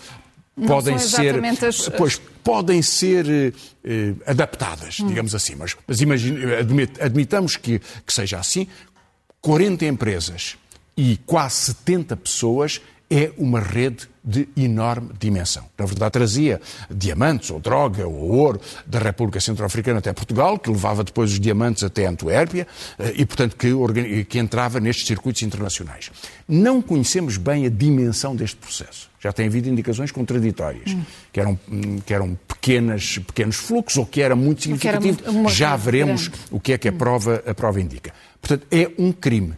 Não 0.57 0.69
podem 0.69 0.99
ser, 0.99 1.35
as- 1.65 1.89
pois, 1.97 2.21
podem 2.45 2.81
ser 2.81 3.53
eh, 3.85 4.13
adaptadas, 4.27 5.01
Hum. 5.01 5.07
digamos 5.09 5.35
assim. 5.35 5.55
Mas, 5.57 5.75
mas 5.87 6.01
imagine- 6.01 6.55
admit- 6.55 7.01
admitamos 7.03 7.57
que, 7.57 7.81
que 8.07 8.13
seja 8.13 8.39
assim. 8.39 8.69
40 9.41 9.85
empresas 9.87 10.57
e 10.97 11.19
quase 11.27 11.57
70 11.73 12.17
pessoas 12.17 12.81
é 13.11 13.31
uma 13.39 13.61
rede 13.61 14.09
de 14.25 14.49
enorme 14.57 15.11
dimensão. 15.21 15.65
Na 15.79 15.85
verdade, 15.87 16.11
trazia 16.11 16.61
diamantes 16.91 17.51
ou 17.51 17.61
droga 17.61 18.05
ou 18.09 18.15
ouro 18.33 18.61
da 18.85 18.99
República 18.99 19.39
Centro-Africana 19.39 20.01
até 20.01 20.13
Portugal, 20.13 20.59
que 20.59 20.69
levava 20.69 21.05
depois 21.05 21.31
os 21.31 21.39
diamantes 21.39 21.85
até 21.85 22.07
Antuérpia 22.07 22.67
eh, 22.99 23.13
e, 23.17 23.25
portanto, 23.25 23.55
que, 23.57 24.25
que 24.25 24.39
entrava 24.41 24.81
nestes 24.81 25.07
circuitos 25.07 25.43
internacionais. 25.43 26.11
Não 26.49 26.83
conhecemos 26.83 27.37
bem 27.37 27.67
a 27.67 27.69
dimensão 27.69 28.35
deste 28.35 28.57
processo. 28.57 29.09
Já 29.21 29.33
tem 29.33 29.47
havido 29.47 29.69
indicações 29.69 30.11
contraditórias, 30.11 30.97
que 31.33 31.39
eram, 31.39 31.59
hum, 31.71 31.99
que 32.05 32.13
eram 32.13 32.37
pequenas, 32.49 33.19
pequenos 33.19 33.55
fluxos 33.57 33.97
ou 33.99 34.07
que 34.07 34.21
era 34.21 34.35
muito 34.35 34.63
que 34.63 34.89
era 34.89 35.01
significativo. 35.01 35.23
muito- 35.33 35.41
uma 35.41 35.51
Já 35.51 35.77
veremos 35.77 36.27
grande. 36.29 36.45
o 36.51 36.59
que 36.59 36.73
é 36.73 36.79
que 36.79 36.89
a 36.89 36.93
prova, 36.93 37.43
a 37.47 37.55
prova 37.55 37.81
indica. 37.81 38.13
Portanto, 38.41 38.67
é 38.73 38.91
um 38.99 39.13
crime. 39.13 39.55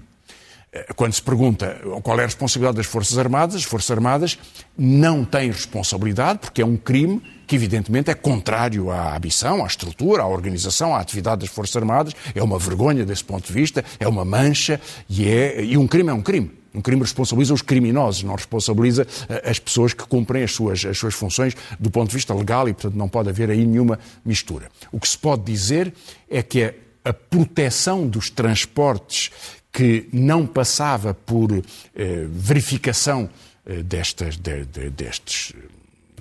Eh, 0.72 0.86
Quando 0.94 1.12
se 1.12 1.22
pergunta 1.22 1.80
qual 2.02 2.18
é 2.18 2.22
a 2.22 2.26
responsabilidade 2.26 2.76
das 2.76 2.86
Forças 2.86 3.16
Armadas, 3.18 3.56
as 3.56 3.64
Forças 3.64 3.90
Armadas 3.90 4.38
não 4.76 5.24
têm 5.24 5.50
responsabilidade, 5.50 6.40
porque 6.40 6.62
é 6.62 6.66
um 6.66 6.76
crime 6.76 7.22
que, 7.46 7.56
evidentemente, 7.56 8.10
é 8.10 8.14
contrário 8.14 8.90
à 8.90 9.18
missão, 9.18 9.64
à 9.64 9.66
estrutura, 9.66 10.22
à 10.22 10.26
organização, 10.26 10.94
à 10.94 11.00
atividade 11.00 11.40
das 11.40 11.50
Forças 11.50 11.76
Armadas. 11.76 12.14
É 12.34 12.42
uma 12.42 12.58
vergonha 12.58 13.04
desse 13.06 13.24
ponto 13.24 13.46
de 13.46 13.52
vista, 13.52 13.84
é 13.98 14.06
uma 14.06 14.24
mancha 14.24 14.80
e, 15.08 15.26
é, 15.26 15.64
e 15.64 15.76
um 15.78 15.86
crime 15.86 16.10
é 16.10 16.12
um 16.12 16.22
crime. 16.22 16.58
Um 16.74 16.82
crime 16.82 17.00
responsabiliza 17.00 17.54
os 17.54 17.62
criminosos, 17.62 18.22
não 18.22 18.34
responsabiliza 18.34 19.06
eh, 19.28 19.50
as 19.50 19.58
pessoas 19.58 19.94
que 19.94 20.04
cumprem 20.06 20.42
as 20.42 20.52
suas, 20.52 20.84
as 20.84 20.98
suas 20.98 21.14
funções 21.14 21.56
do 21.80 21.90
ponto 21.90 22.10
de 22.10 22.14
vista 22.16 22.34
legal 22.34 22.68
e, 22.68 22.74
portanto, 22.74 22.94
não 22.94 23.08
pode 23.08 23.30
haver 23.30 23.50
aí 23.50 23.64
nenhuma 23.64 23.98
mistura. 24.22 24.68
O 24.92 25.00
que 25.00 25.08
se 25.08 25.16
pode 25.16 25.42
dizer 25.44 25.92
é 26.30 26.42
que 26.42 26.62
a, 26.62 26.74
a 27.06 27.12
proteção 27.14 28.06
dos 28.06 28.28
transportes 28.28 29.30
que 29.78 30.08
não 30.12 30.44
passava 30.44 31.14
por 31.14 31.52
eh, 31.94 32.26
verificação 32.28 33.30
eh, 33.64 33.80
destas, 33.80 34.36
de- 34.36 34.64
de- 34.64 34.90
destes, 34.90 35.52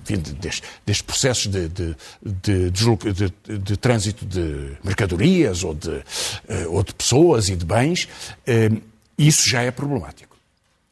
enfim, 0.00 0.18
de- 0.18 0.32
destes, 0.34 0.62
destes 0.86 1.02
processos 1.02 1.46
de, 1.48 1.68
de, 1.68 1.96
trânsito 3.78 4.24
de 4.24 4.76
mercadorias 4.84 5.64
ou 5.64 5.74
de, 5.74 5.90
eh, 6.46 6.68
ou 6.68 6.84
de 6.84 6.94
pessoas 6.94 7.48
e 7.48 7.56
de 7.56 7.64
bens, 7.64 8.08
isso 9.18 9.48
já 9.50 9.62
é 9.62 9.72
problemático. 9.72 10.36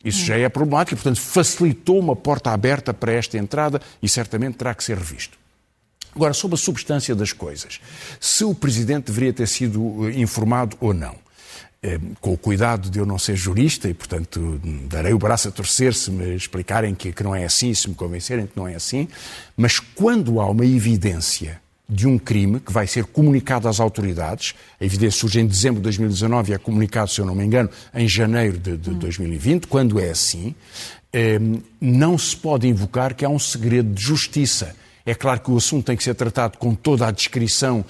Isso 0.04 0.24
já 0.24 0.36
é 0.36 0.48
problemático, 0.48 0.96
portanto, 1.00 1.20
facilitou 1.20 2.00
uma 2.00 2.16
porta 2.16 2.50
aberta 2.50 2.92
para 2.92 3.12
esta 3.12 3.38
entrada 3.38 3.80
e 4.02 4.08
certamente 4.08 4.56
terá 4.56 4.74
que 4.74 4.82
ser 4.82 4.98
revisto. 4.98 5.38
Agora, 6.16 6.34
sobre 6.34 6.56
a 6.56 6.58
substância 6.58 7.14
das 7.14 7.32
coisas, 7.32 7.80
se 8.20 8.42
o 8.42 8.56
Presidente 8.56 9.04
deveria 9.06 9.32
ter 9.32 9.46
sido 9.46 10.10
informado 10.10 10.76
ou 10.80 10.92
não, 10.92 11.14
com 12.20 12.32
o 12.32 12.38
cuidado 12.38 12.90
de 12.90 12.98
eu 12.98 13.06
não 13.06 13.18
ser 13.18 13.36
jurista 13.36 13.88
e, 13.88 13.94
portanto, 13.94 14.60
darei 14.88 15.12
o 15.12 15.18
braço 15.18 15.48
a 15.48 15.50
torcer 15.50 15.94
se 15.94 16.10
me 16.10 16.34
explicarem 16.34 16.94
que, 16.94 17.12
que 17.12 17.22
não 17.22 17.34
é 17.34 17.44
assim, 17.44 17.72
se 17.74 17.88
me 17.88 17.94
convencerem 17.94 18.46
que 18.46 18.56
não 18.56 18.66
é 18.66 18.74
assim, 18.74 19.08
mas 19.56 19.78
quando 19.78 20.40
há 20.40 20.50
uma 20.50 20.64
evidência 20.64 21.60
de 21.88 22.06
um 22.06 22.18
crime 22.18 22.58
que 22.58 22.72
vai 22.72 22.86
ser 22.86 23.04
comunicado 23.04 23.68
às 23.68 23.78
autoridades, 23.78 24.54
a 24.80 24.84
evidência 24.84 25.20
surge 25.20 25.38
em 25.38 25.46
dezembro 25.46 25.76
de 25.76 25.84
2019 25.84 26.50
e 26.50 26.54
é 26.54 26.58
comunicado, 26.58 27.10
se 27.10 27.20
eu 27.20 27.26
não 27.26 27.34
me 27.34 27.44
engano, 27.44 27.70
em 27.94 28.08
janeiro 28.08 28.58
de, 28.58 28.76
de 28.76 28.90
2020, 28.90 29.68
quando 29.68 30.00
é 30.00 30.10
assim, 30.10 30.54
eh, 31.12 31.38
não 31.80 32.18
se 32.18 32.36
pode 32.36 32.66
invocar 32.66 33.14
que 33.14 33.24
há 33.24 33.28
um 33.28 33.38
segredo 33.38 33.94
de 33.94 34.02
justiça. 34.02 34.74
É 35.04 35.14
claro 35.14 35.38
que 35.40 35.50
o 35.52 35.56
assunto 35.56 35.86
tem 35.86 35.96
que 35.96 36.02
ser 36.02 36.14
tratado 36.14 36.58
com 36.58 36.74
toda 36.74 37.06
a 37.06 37.12
descrição 37.12 37.84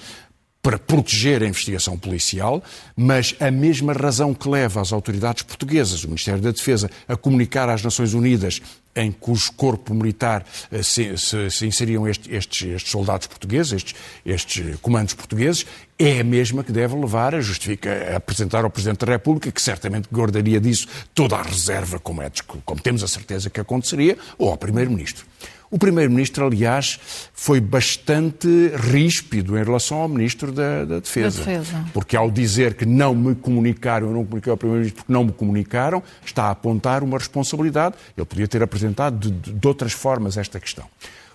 para 0.67 0.77
proteger 0.77 1.41
a 1.43 1.47
investigação 1.47 1.97
policial, 1.97 2.61
mas 2.93 3.33
a 3.39 3.49
mesma 3.49 3.93
razão 3.93 4.33
que 4.33 4.49
leva 4.49 4.81
as 4.81 4.91
autoridades 4.91 5.41
portuguesas, 5.41 6.03
o 6.03 6.07
Ministério 6.09 6.41
da 6.41 6.51
Defesa, 6.51 6.91
a 7.07 7.15
comunicar 7.15 7.69
às 7.69 7.81
Nações 7.81 8.13
Unidas 8.13 8.61
em 8.93 9.09
cujo 9.09 9.53
corpo 9.53 9.93
militar 9.93 10.43
eh, 10.69 10.83
se, 10.83 11.17
se- 11.17 11.49
se 11.51 11.65
inseriam 11.65 12.05
este- 12.05 12.33
estes, 12.35 12.67
estes 12.67 12.91
soldados 12.91 13.27
portugueses, 13.27 13.71
estes, 13.71 13.95
estes 14.25 14.75
comandos 14.81 15.13
portugueses, 15.13 15.65
é 15.97 16.19
a 16.19 16.23
mesma 16.25 16.65
que 16.65 16.73
deve 16.73 16.97
levar 16.97 17.33
a, 17.33 17.39
justifica, 17.39 17.89
a 18.11 18.17
apresentar 18.17 18.65
ao 18.65 18.69
Presidente 18.69 19.05
da 19.05 19.11
República, 19.13 19.49
que 19.49 19.61
certamente 19.61 20.09
guardaria 20.11 20.59
disso 20.59 20.85
toda 21.15 21.37
a 21.37 21.43
reserva, 21.43 21.97
como, 21.97 22.21
é, 22.21 22.29
como 22.65 22.81
temos 22.81 23.03
a 23.03 23.07
certeza 23.07 23.49
que 23.49 23.61
aconteceria, 23.61 24.17
ou 24.37 24.49
ao 24.49 24.57
Primeiro-Ministro. 24.57 25.25
O 25.69 25.77
Primeiro-Ministro, 25.77 26.45
aliás, 26.45 26.97
foi 27.33 27.59
bastante 27.59 28.47
ríspido 28.75 29.57
em 29.57 29.63
relação 29.63 29.97
ao 29.97 30.07
Ministro 30.07 30.51
da, 30.51 30.85
da 30.85 30.99
Defesa. 30.99 31.43
Da 31.43 31.51
Defesa. 31.51 31.85
Porque 31.93 32.15
ao 32.15 32.31
dizer 32.31 32.73
que 32.75 32.85
não 32.85 33.13
me 33.13 33.35
comunicaram, 33.35 34.07
eu 34.07 34.13
não 34.13 34.23
comuniquei 34.23 34.49
ao 34.51 34.57
Primeiro-Ministro 34.57 35.01
porque 35.03 35.11
não 35.13 35.25
me 35.25 35.31
comunicaram, 35.33 36.01
está 36.25 36.43
a 36.45 36.51
apontar 36.51 37.03
uma 37.03 37.17
responsabilidade. 37.17 37.95
Ele 38.15 38.25
podia 38.25 38.47
ter 38.47 38.63
apresentado 38.63 39.17
de, 39.17 39.31
de- 39.31 39.53
de 39.59 39.67
outras 39.67 39.91
formas 39.91 40.37
esta 40.37 40.59
questão. 40.59 40.85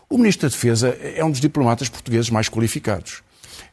O 0.09 0.17
Ministro 0.17 0.49
da 0.49 0.53
Defesa 0.53 0.89
é 1.03 1.23
um 1.25 1.31
dos 1.31 1.41
diplomatas 1.41 1.89
portugueses 1.89 2.31
mais 2.31 2.49
qualificados. 2.49 3.23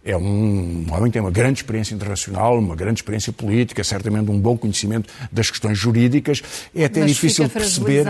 É 0.04 0.16
um 0.16 0.86
homem 0.92 1.06
que 1.06 1.12
tem 1.12 1.22
uma 1.22 1.32
grande 1.32 1.60
experiência 1.60 1.94
internacional, 1.94 2.58
uma 2.58 2.76
grande 2.76 3.00
experiência 3.00 3.34
política, 3.34 3.84
certamente 3.84 4.32
um 4.32 4.40
bom 4.40 4.58
conhecimento 4.58 5.10
das 5.30 5.52
questões 5.52 5.78
jurídicas. 5.78 6.42
É 6.74 6.86
até 6.86 7.02
Mas 7.02 7.12
difícil 7.12 7.46
de 7.46 7.52
perceber. 7.52 8.06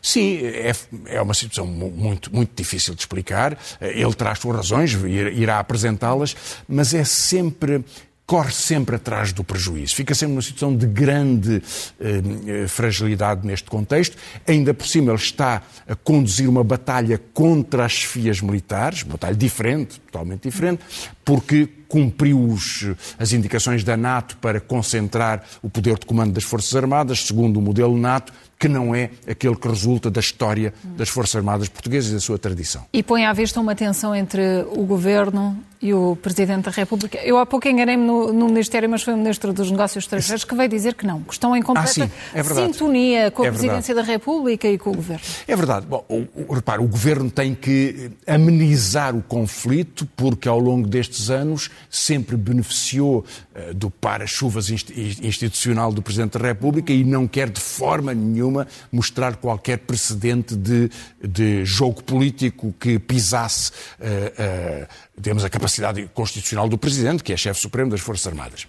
Sim, 0.00 0.38
é, 0.42 0.72
é 1.06 1.20
uma 1.20 1.34
situação 1.34 1.66
muito, 1.66 2.34
muito 2.34 2.50
difícil 2.56 2.94
de 2.94 3.00
explicar. 3.00 3.58
Ele 3.80 4.14
traz 4.14 4.38
suas 4.38 4.56
razões, 4.56 4.92
irá 5.34 5.58
apresentá-las, 5.58 6.34
mas 6.66 6.94
é 6.94 7.04
sempre 7.04 7.84
corre 8.26 8.52
sempre 8.52 8.96
atrás 8.96 9.32
do 9.32 9.44
prejuízo. 9.44 9.94
Fica 9.94 10.14
sempre 10.14 10.32
numa 10.32 10.42
situação 10.42 10.74
de 10.74 10.86
grande 10.86 11.62
eh, 12.00 12.66
fragilidade 12.66 13.46
neste 13.46 13.68
contexto. 13.68 14.16
Ainda 14.46 14.72
por 14.72 14.86
cima, 14.86 15.12
ele 15.12 15.20
está 15.20 15.62
a 15.86 15.94
conduzir 15.94 16.48
uma 16.48 16.64
batalha 16.64 17.20
contra 17.32 17.84
as 17.84 17.92
chefias 17.92 18.40
militares, 18.40 19.02
uma 19.02 19.12
batalha 19.12 19.36
diferente, 19.36 20.00
totalmente 20.00 20.42
diferente, 20.48 20.82
porque 21.24 21.68
cumpriu 21.86 22.42
os, 22.48 22.86
as 23.18 23.32
indicações 23.32 23.84
da 23.84 23.96
NATO 23.96 24.36
para 24.38 24.58
concentrar 24.58 25.44
o 25.62 25.68
poder 25.68 25.98
de 25.98 26.06
comando 26.06 26.32
das 26.32 26.44
Forças 26.44 26.74
Armadas, 26.74 27.26
segundo 27.26 27.58
o 27.58 27.62
modelo 27.62 27.96
NATO, 27.96 28.32
que 28.58 28.68
não 28.68 28.94
é 28.94 29.10
aquele 29.28 29.54
que 29.54 29.68
resulta 29.68 30.10
da 30.10 30.20
história 30.20 30.72
das 30.96 31.08
Forças 31.08 31.36
Armadas 31.36 31.68
Portuguesas 31.68 32.10
e 32.10 32.14
da 32.14 32.20
sua 32.20 32.38
tradição. 32.38 32.86
E 32.92 33.02
põe 33.02 33.26
à 33.26 33.32
vista 33.32 33.60
uma 33.60 33.74
tensão 33.74 34.14
entre 34.14 34.64
o 34.70 34.84
governo 34.84 35.56
e 35.84 35.92
o 35.92 36.16
Presidente 36.16 36.64
da 36.64 36.70
República. 36.70 37.18
Eu 37.18 37.36
há 37.36 37.44
pouco 37.44 37.68
enganei-me 37.68 38.06
no, 38.06 38.32
no, 38.32 38.46
Ministério, 38.46 38.88
mas 38.88 39.02
foi 39.02 39.12
o 39.12 39.18
Ministro 39.18 39.52
dos 39.52 39.70
Negócios 39.70 40.04
Estrangeiros 40.04 40.42
que 40.42 40.54
veio 40.54 40.66
dizer 40.66 40.94
que 40.94 41.06
não, 41.06 41.20
que 41.20 41.34
estão 41.34 41.54
em 41.54 41.60
completa 41.60 42.10
ah, 42.34 42.38
é 42.38 42.42
sintonia 42.42 43.30
com 43.30 43.42
a 43.42 43.48
é 43.48 43.50
Presidência 43.50 43.94
da 43.94 44.00
República 44.00 44.66
e 44.66 44.78
com 44.78 44.92
o 44.92 44.94
Governo. 44.94 45.22
É 45.46 45.54
verdade. 45.54 45.84
Bom, 45.84 46.02
o, 46.08 46.26
o, 46.48 46.54
repare, 46.54 46.80
o 46.80 46.88
Governo 46.88 47.30
tem 47.30 47.54
que 47.54 48.10
amenizar 48.26 49.14
o 49.14 49.20
conflito, 49.20 50.08
porque 50.16 50.48
ao 50.48 50.58
longo 50.58 50.88
destes 50.88 51.28
anos 51.28 51.70
sempre 51.90 52.34
beneficiou 52.34 53.22
uh, 53.54 53.74
do 53.74 53.90
para-chuvas 53.90 54.70
institucional 54.70 55.92
do 55.92 56.00
Presidente 56.00 56.38
da 56.38 56.48
República 56.48 56.94
e 56.94 57.04
não 57.04 57.28
quer 57.28 57.50
de 57.50 57.60
forma 57.60 58.14
nenhuma 58.14 58.66
mostrar 58.90 59.36
qualquer 59.36 59.80
precedente 59.80 60.56
de, 60.56 60.90
de 61.22 61.62
jogo 61.66 62.02
político 62.02 62.74
que 62.80 62.98
pisasse 62.98 63.70
uh, 64.00 64.86
uh, 64.86 65.13
temos 65.20 65.44
a 65.44 65.50
capacidade 65.50 66.08
constitucional 66.12 66.68
do 66.68 66.76
Presidente, 66.76 67.22
que 67.22 67.32
é 67.32 67.36
chefe 67.36 67.60
supremo 67.60 67.90
das 67.90 68.00
Forças 68.00 68.26
Armadas. 68.26 68.66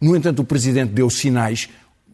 No 0.00 0.16
entanto, 0.16 0.40
o 0.40 0.44
Presidente 0.44 0.92
deu 0.92 1.10
sinais 1.10 1.68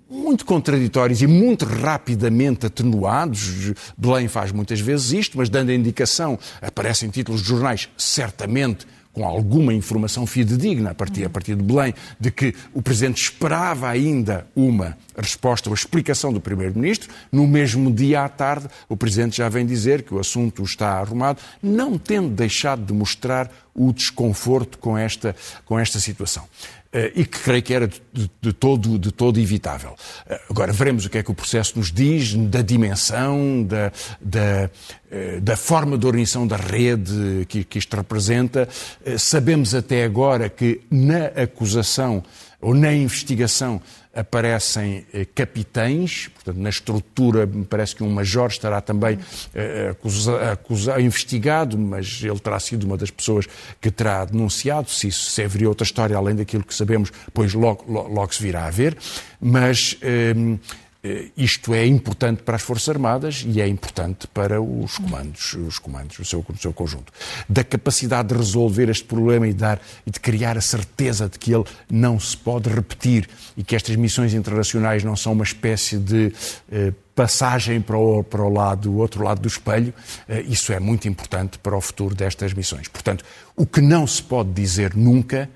muito 0.08 0.44
contraditórios 0.44 1.22
e 1.22 1.26
muito 1.26 1.64
rapidamente 1.64 2.66
atenuados. 2.66 3.72
Belém 3.96 4.28
faz 4.28 4.52
muitas 4.52 4.80
vezes 4.80 5.12
isto, 5.12 5.36
mas 5.36 5.48
dando 5.48 5.70
a 5.70 5.74
indicação, 5.74 6.38
aparecem 6.62 7.10
títulos 7.10 7.42
de 7.42 7.48
jornais, 7.48 7.88
certamente 7.96 8.86
com 9.14 9.24
alguma 9.24 9.72
informação 9.72 10.26
fidedigna 10.26 10.90
a 10.90 10.94
partir, 10.94 11.24
a 11.24 11.30
partir 11.30 11.54
de 11.54 11.62
Belém, 11.62 11.94
de 12.18 12.32
que 12.32 12.52
o 12.74 12.82
Presidente 12.82 13.22
esperava 13.22 13.88
ainda 13.88 14.44
uma 14.56 14.98
resposta 15.16 15.70
ou 15.70 15.74
explicação 15.74 16.32
do 16.32 16.40
Primeiro-Ministro. 16.40 17.08
No 17.30 17.46
mesmo 17.46 17.92
dia 17.92 18.24
à 18.24 18.28
tarde, 18.28 18.66
o 18.88 18.96
Presidente 18.96 19.36
já 19.36 19.48
vem 19.48 19.64
dizer 19.64 20.02
que 20.02 20.12
o 20.12 20.18
assunto 20.18 20.64
está 20.64 20.98
arrumado, 20.98 21.40
não 21.62 21.96
tendo 21.96 22.28
deixado 22.28 22.84
de 22.84 22.92
mostrar 22.92 23.48
o 23.74 23.92
desconforto 23.92 24.78
com 24.78 24.96
esta, 24.96 25.34
com 25.64 25.78
esta 25.78 25.98
situação. 25.98 26.46
Eh, 26.94 27.12
e 27.16 27.24
que 27.24 27.40
creio 27.40 27.60
que 27.60 27.74
era 27.74 27.88
de, 27.88 28.30
de, 28.40 28.52
todo, 28.52 28.96
de 28.96 29.10
todo 29.10 29.40
evitável. 29.40 29.96
Eh, 30.28 30.40
agora, 30.48 30.72
veremos 30.72 31.04
o 31.04 31.10
que 31.10 31.18
é 31.18 31.24
que 31.24 31.30
o 31.30 31.34
processo 31.34 31.76
nos 31.76 31.90
diz 31.90 32.34
da 32.34 32.62
dimensão, 32.62 33.64
da, 33.64 33.90
da, 34.20 34.70
eh, 35.10 35.40
da 35.40 35.56
forma 35.56 35.98
de 35.98 36.06
organização 36.06 36.46
da 36.46 36.56
rede 36.56 37.46
que, 37.48 37.64
que 37.64 37.80
isto 37.80 37.96
representa. 37.96 38.68
Sabemos 39.18 39.74
até 39.74 40.04
agora 40.04 40.48
que 40.48 40.82
na 40.88 41.26
acusação 41.42 42.22
ou 42.60 42.72
na 42.74 42.94
investigação 42.94 43.82
aparecem 44.14 45.04
eh, 45.12 45.26
capitães, 45.34 46.28
portanto, 46.28 46.56
na 46.56 46.68
estrutura, 46.68 47.46
me 47.46 47.64
parece 47.64 47.96
que 47.96 48.02
um 48.02 48.10
major 48.10 48.48
estará 48.48 48.80
também 48.80 49.18
eh, 49.54 49.88
acusa, 49.90 50.52
acusa, 50.52 51.00
investigado, 51.00 51.76
mas 51.76 52.20
ele 52.22 52.38
terá 52.38 52.58
sido 52.60 52.84
uma 52.84 52.96
das 52.96 53.10
pessoas 53.10 53.46
que 53.80 53.90
terá 53.90 54.24
denunciado. 54.24 54.90
Se 54.90 55.08
isso 55.08 55.30
se 55.30 55.42
haveria 55.42 55.68
outra 55.68 55.84
história 55.84 56.16
além 56.16 56.34
daquilo 56.34 56.64
que 56.64 56.74
sabemos, 56.74 57.12
pois 57.32 57.54
logo, 57.54 57.84
logo, 57.88 58.12
logo 58.12 58.34
se 58.34 58.42
virá 58.42 58.66
a 58.66 58.70
ver. 58.70 58.96
Mas. 59.40 59.96
Eh, 60.00 60.34
eh, 60.34 60.58
isto 61.36 61.74
é 61.74 61.86
importante 61.86 62.42
para 62.42 62.56
as 62.56 62.62
Forças 62.62 62.88
Armadas 62.88 63.44
e 63.46 63.60
é 63.60 63.68
importante 63.68 64.26
para 64.26 64.60
os 64.60 64.96
comandos, 64.96 65.52
os 65.54 65.78
comandos 65.78 66.18
no 66.18 66.24
seu, 66.24 66.44
no 66.48 66.58
seu 66.58 66.72
conjunto. 66.72 67.12
Da 67.48 67.62
capacidade 67.62 68.28
de 68.28 68.34
resolver 68.34 68.88
este 68.88 69.04
problema 69.04 69.46
e, 69.46 69.52
dar, 69.52 69.80
e 70.06 70.10
de 70.10 70.18
criar 70.18 70.56
a 70.56 70.62
certeza 70.62 71.28
de 71.28 71.38
que 71.38 71.54
ele 71.54 71.64
não 71.90 72.18
se 72.18 72.36
pode 72.36 72.70
repetir 72.70 73.28
e 73.56 73.62
que 73.62 73.76
estas 73.76 73.96
missões 73.96 74.32
internacionais 74.32 75.04
não 75.04 75.14
são 75.14 75.32
uma 75.32 75.44
espécie 75.44 75.98
de 75.98 76.32
eh, 76.72 76.92
passagem 77.14 77.80
para 77.80 77.96
o, 77.96 78.24
para 78.24 78.42
o 78.42 78.52
lado, 78.52 78.90
o 78.90 78.96
outro 78.96 79.22
lado 79.22 79.40
do 79.40 79.48
espelho, 79.48 79.92
eh, 80.28 80.42
isso 80.42 80.72
é 80.72 80.80
muito 80.80 81.06
importante 81.06 81.58
para 81.58 81.76
o 81.76 81.80
futuro 81.80 82.14
destas 82.14 82.52
missões. 82.52 82.88
Portanto, 82.88 83.24
o 83.54 83.66
que 83.66 83.80
não 83.80 84.06
se 84.06 84.22
pode 84.22 84.52
dizer 84.52 84.94
nunca 84.94 85.48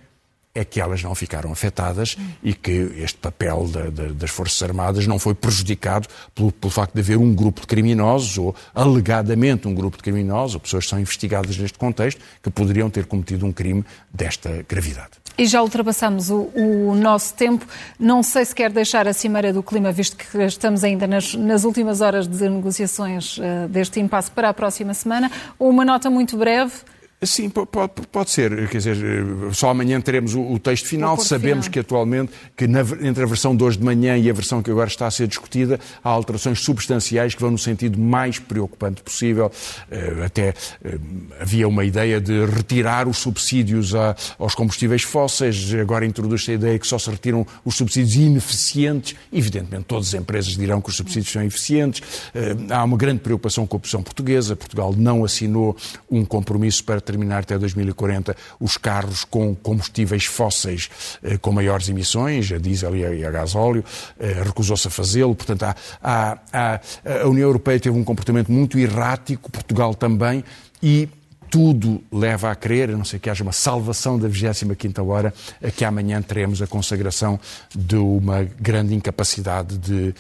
é 0.58 0.64
que 0.64 0.80
elas 0.80 1.02
não 1.02 1.14
ficaram 1.14 1.52
afetadas 1.52 2.16
e 2.42 2.52
que 2.52 2.70
este 2.96 3.18
papel 3.18 3.66
da, 3.68 3.90
da, 3.90 4.08
das 4.08 4.30
Forças 4.30 4.60
Armadas 4.62 5.06
não 5.06 5.18
foi 5.18 5.34
prejudicado 5.34 6.08
pelo, 6.34 6.50
pelo, 6.50 6.70
facto 6.70 6.94
de 6.94 7.00
haver 7.00 7.16
um 7.16 7.34
grupo 7.34 7.60
de 7.60 7.66
criminosos, 7.66 8.36
ou 8.38 8.54
alegadamente 8.74 9.68
um 9.68 9.74
grupo 9.74 9.96
de 9.96 10.02
criminosos, 10.02 10.54
ou 10.54 10.60
pessoas 10.60 10.84
que 10.84 10.90
são 10.90 11.00
investigadas 11.00 11.56
neste 11.56 11.78
contexto, 11.78 12.20
que 12.42 12.50
poderiam 12.50 12.90
ter 12.90 13.06
cometido 13.06 13.46
um 13.46 13.52
crime 13.52 13.84
desta 14.12 14.64
gravidade. 14.68 15.10
E 15.36 15.46
já 15.46 15.62
ultrapassamos 15.62 16.30
o, 16.30 16.50
o, 16.52 16.96
nosso 16.96 17.32
tempo. 17.34 17.64
Não 17.96 18.24
sei 18.24 18.44
se 18.44 18.52
quer 18.52 18.72
deixar 18.72 19.06
a 19.06 19.12
Cimeira 19.12 19.52
do 19.52 19.62
Clima, 19.62 19.92
visto 19.92 20.16
que 20.16 20.36
estamos 20.42 20.82
ainda 20.82 21.06
nas, 21.06 21.32
nas 21.34 21.62
últimas 21.62 22.00
horas 22.00 22.26
de 22.26 22.48
negociações 22.48 23.38
uh, 23.38 23.68
deste 23.68 24.00
impasse 24.00 24.32
para 24.32 24.48
a 24.48 24.54
próxima 24.54 24.92
semana, 24.94 25.30
uma 25.56 25.84
nota 25.84 26.10
muito 26.10 26.36
breve. 26.36 26.72
Sim, 27.20 27.50
pode, 27.50 28.30
ser. 28.30 28.68
Quer 28.68 28.78
dizer, 28.78 28.96
só 29.52 29.70
amanhã 29.70 30.00
teremos 30.00 30.36
o, 30.36 30.52
o 30.52 30.58
texto 30.58 30.86
final. 30.86 31.16
O 31.16 31.20
Sabemos 31.20 31.66
final. 31.66 31.72
que 31.72 31.78
atualmente, 31.80 32.32
que 32.56 32.68
na, 32.68 32.80
entre 33.02 33.24
a 33.24 33.26
versão 33.26 33.56
de 33.56 33.64
hoje 33.64 33.76
de 33.76 33.84
manhã 33.84 34.16
e 34.16 34.30
a 34.30 34.32
versão 34.32 34.62
que 34.62 34.70
agora 34.70 34.86
está 34.86 35.08
a 35.08 35.10
ser 35.10 35.26
discutida, 35.26 35.80
há 36.02 36.08
alterações 36.08 36.60
substanciais 36.60 37.34
que 37.34 37.40
vão 37.40 37.50
no 37.50 37.58
sentido 37.58 37.98
mais 37.98 38.38
preocupante 38.38 39.02
possível. 39.02 39.50
Eh, 39.90 40.22
até 40.24 40.54
eh, 40.84 40.98
havia 41.40 41.66
uma 41.66 41.84
ideia 41.84 42.20
de 42.20 42.46
retirar 42.46 43.08
os 43.08 43.18
subsídios 43.18 43.96
a, 43.96 44.14
aos 44.38 44.54
combustíveis 44.54 45.02
fósseis. 45.02 45.74
Agora 45.74 46.06
introduz-se 46.06 46.52
a 46.52 46.54
ideia 46.54 46.78
que 46.78 46.86
só 46.86 47.00
se 47.00 47.10
retiram 47.10 47.44
os 47.64 47.74
subsídios 47.74 48.14
ineficientes. 48.14 49.16
Evidentemente, 49.32 49.86
todas 49.86 50.06
as 50.08 50.14
empresas 50.14 50.56
dirão 50.56 50.80
que 50.80 50.88
os 50.88 50.96
subsídios 50.96 51.32
são 51.32 51.42
eficientes. 51.42 52.00
Eh, 52.32 52.54
há 52.70 52.84
uma 52.84 52.96
grande 52.96 53.22
preocupação 53.22 53.66
com 53.66 53.76
a 53.76 53.78
opção 53.78 54.04
portuguesa. 54.04 54.54
Portugal 54.54 54.94
não 54.96 55.24
assinou 55.24 55.76
um 56.08 56.24
compromisso 56.24 56.84
para 56.84 57.07
terminar 57.08 57.40
até 57.40 57.58
2040 57.58 58.36
os 58.60 58.76
carros 58.76 59.24
com 59.24 59.54
combustíveis 59.54 60.26
fósseis 60.26 60.90
eh, 61.22 61.38
com 61.38 61.50
maiores 61.50 61.88
emissões, 61.88 62.52
a 62.52 62.58
diesel 62.58 62.94
e 62.96 63.24
a, 63.24 63.30
gasóleo, 63.30 63.82
eh, 64.20 64.42
recusou-se 64.44 64.86
a 64.88 64.90
fazê-lo. 64.90 65.34
Portanto, 65.34 65.62
há, 65.62 65.74
há, 66.02 66.38
há, 66.52 66.80
a 67.22 67.26
União 67.26 67.48
Europeia 67.48 67.80
teve 67.80 67.96
um 67.96 68.04
comportamento 68.04 68.52
muito 68.52 68.78
errático, 68.78 69.50
Portugal 69.50 69.94
também, 69.94 70.44
e 70.82 71.08
tudo 71.50 72.02
leva 72.12 72.50
a 72.50 72.54
crer, 72.54 72.90
a 72.90 72.92
não 72.96 73.04
ser 73.04 73.18
que 73.18 73.30
haja 73.30 73.42
uma 73.42 73.52
salvação 73.52 74.18
da 74.18 74.28
25ª 74.28 75.06
hora, 75.06 75.32
que 75.74 75.84
amanhã 75.84 76.20
teremos 76.20 76.60
a 76.60 76.66
consagração 76.66 77.40
de 77.74 77.96
uma 77.96 78.44
grande 78.60 78.94
incapacidade 78.94 79.78
de 79.78 80.14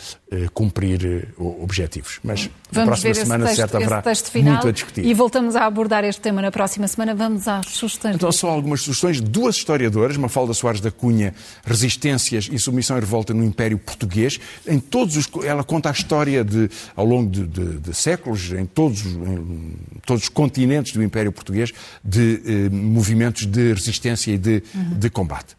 cumprir 0.52 1.04
eh, 1.04 1.26
objetivos. 1.38 2.18
Mas 2.22 2.50
na 2.72 2.86
próxima 2.86 3.14
semana, 3.14 3.44
texto, 3.46 3.56
certo, 3.56 3.76
haverá 3.76 4.02
muito 4.42 4.68
a 4.68 4.72
discutir. 4.72 5.04
E 5.04 5.14
voltamos 5.14 5.54
a 5.54 5.64
abordar 5.66 6.04
este 6.04 6.20
tema 6.20 6.42
na 6.42 6.50
próxima 6.50 6.88
semana. 6.88 7.14
Vamos 7.14 7.46
às 7.46 7.66
sugestões. 7.66 8.16
Então, 8.16 8.32
só 8.32 8.48
algumas 8.48 8.82
sugestões. 8.82 9.20
Duas 9.20 9.56
historiadoras, 9.56 10.16
Mafalda 10.16 10.54
Soares 10.54 10.80
da 10.80 10.90
Cunha, 10.90 11.34
Resistências 11.64 12.48
e 12.50 12.58
Submissão 12.58 12.96
e 12.96 13.00
Revolta 13.00 13.32
no 13.32 13.44
Império 13.44 13.78
Português. 13.78 14.40
Em 14.66 14.78
todos 14.78 15.16
os, 15.16 15.28
ela 15.44 15.62
conta 15.62 15.88
a 15.88 15.92
história 15.92 16.44
de, 16.44 16.68
ao 16.96 17.04
longo 17.04 17.30
de, 17.30 17.46
de, 17.46 17.78
de 17.78 17.94
séculos, 17.94 18.52
em 18.52 18.66
todos, 18.66 19.04
em 19.04 20.00
todos 20.04 20.24
os 20.24 20.28
continentes 20.28 20.92
do 20.92 21.02
Império 21.02 21.18
Império 21.18 21.32
Português 21.32 21.72
de 22.04 22.42
eh, 22.44 22.68
movimentos 22.70 23.46
de 23.46 23.72
resistência 23.72 24.32
e 24.32 24.38
de, 24.38 24.62
uhum. 24.74 24.98
de 24.98 25.10
combate. 25.10 25.57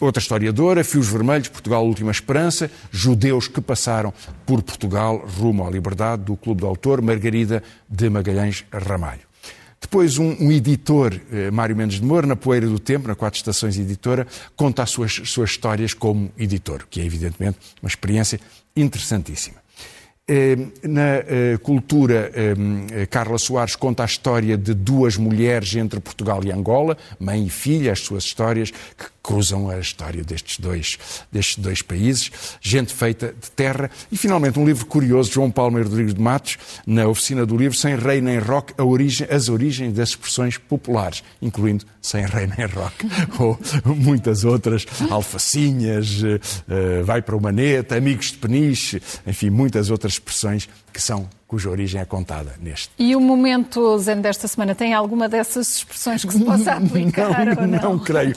Outra 0.00 0.20
historiadora, 0.20 0.82
Fios 0.82 1.06
Vermelhos, 1.08 1.48
Portugal 1.48 1.86
Última 1.86 2.10
Esperança, 2.10 2.70
judeus 2.90 3.46
que 3.46 3.60
passaram 3.60 4.12
por 4.46 4.62
Portugal 4.62 5.18
rumo 5.38 5.66
à 5.66 5.70
liberdade, 5.70 6.24
do 6.24 6.36
Clube 6.36 6.62
do 6.62 6.66
Autor, 6.66 7.02
Margarida 7.02 7.62
de 7.88 8.08
Magalhães 8.08 8.64
Ramalho. 8.72 9.20
Depois, 9.78 10.18
um, 10.18 10.34
um 10.40 10.50
editor, 10.50 11.20
eh, 11.30 11.50
Mário 11.50 11.76
Mendes 11.76 12.00
de 12.00 12.06
Moura, 12.06 12.26
na 12.26 12.34
Poeira 12.34 12.66
do 12.66 12.78
Tempo, 12.78 13.06
na 13.06 13.14
Quatro 13.14 13.36
Estações 13.36 13.78
Editora, 13.78 14.26
conta 14.56 14.82
as 14.82 14.90
suas, 14.90 15.12
suas 15.26 15.50
histórias 15.50 15.92
como 15.92 16.32
editor, 16.38 16.86
que 16.88 17.00
é, 17.00 17.04
evidentemente, 17.04 17.58
uma 17.82 17.88
experiência 17.88 18.40
interessantíssima. 18.74 19.65
Na 20.82 21.22
cultura, 21.62 22.32
Carla 23.08 23.38
Soares 23.38 23.76
conta 23.76 24.02
a 24.02 24.06
história 24.06 24.58
de 24.58 24.74
duas 24.74 25.16
mulheres 25.16 25.76
entre 25.76 26.00
Portugal 26.00 26.42
e 26.44 26.50
Angola, 26.50 26.98
mãe 27.20 27.46
e 27.46 27.50
filha, 27.50 27.92
as 27.92 28.00
suas 28.00 28.24
histórias 28.24 28.72
que 28.72 29.06
cruzam 29.26 29.68
a 29.68 29.80
história 29.80 30.22
destes 30.22 30.60
dois, 30.60 30.98
destes 31.32 31.58
dois 31.58 31.82
países, 31.82 32.30
gente 32.60 32.94
feita 32.94 33.34
de 33.40 33.50
terra. 33.50 33.90
E, 34.10 34.16
finalmente, 34.16 34.56
um 34.56 34.64
livro 34.64 34.86
curioso, 34.86 35.32
João 35.32 35.50
Palmeiro 35.50 35.88
Rodrigues 35.88 36.14
de 36.14 36.20
Matos, 36.20 36.56
na 36.86 37.08
oficina 37.08 37.44
do 37.44 37.56
livro, 37.56 37.76
Sem 37.76 37.96
Rei 37.96 38.20
nem 38.20 38.38
Rock, 38.38 38.80
origem, 38.80 39.26
as 39.28 39.48
origens 39.48 39.92
das 39.92 40.10
expressões 40.10 40.58
populares, 40.58 41.24
incluindo 41.42 41.84
Sem 42.00 42.24
Rei 42.24 42.46
nem 42.46 42.66
Rock, 42.66 43.04
ou 43.40 43.58
muitas 43.96 44.44
outras, 44.44 44.86
alfacinhas, 45.10 46.22
uh, 46.22 47.04
vai 47.04 47.20
para 47.20 47.34
o 47.34 47.42
maneta, 47.42 47.96
amigos 47.96 48.30
de 48.30 48.38
peniche, 48.38 49.02
enfim, 49.26 49.50
muitas 49.50 49.90
outras 49.90 50.15
expressões 50.18 50.68
que 50.92 51.00
são 51.00 51.28
cuja 51.46 51.70
origem 51.70 52.00
é 52.00 52.04
contada 52.04 52.54
neste. 52.60 52.90
E 52.98 53.14
o 53.14 53.20
momento 53.20 53.96
zen 53.98 54.20
desta 54.20 54.48
semana 54.48 54.74
tem 54.74 54.92
alguma 54.92 55.28
dessas 55.28 55.76
expressões 55.76 56.24
que 56.24 56.32
se 56.32 56.40
possa 56.44 56.72
aplicar 56.72 57.46
não, 57.46 57.66
não? 57.66 57.82
Não 57.82 57.98
creio, 57.98 58.34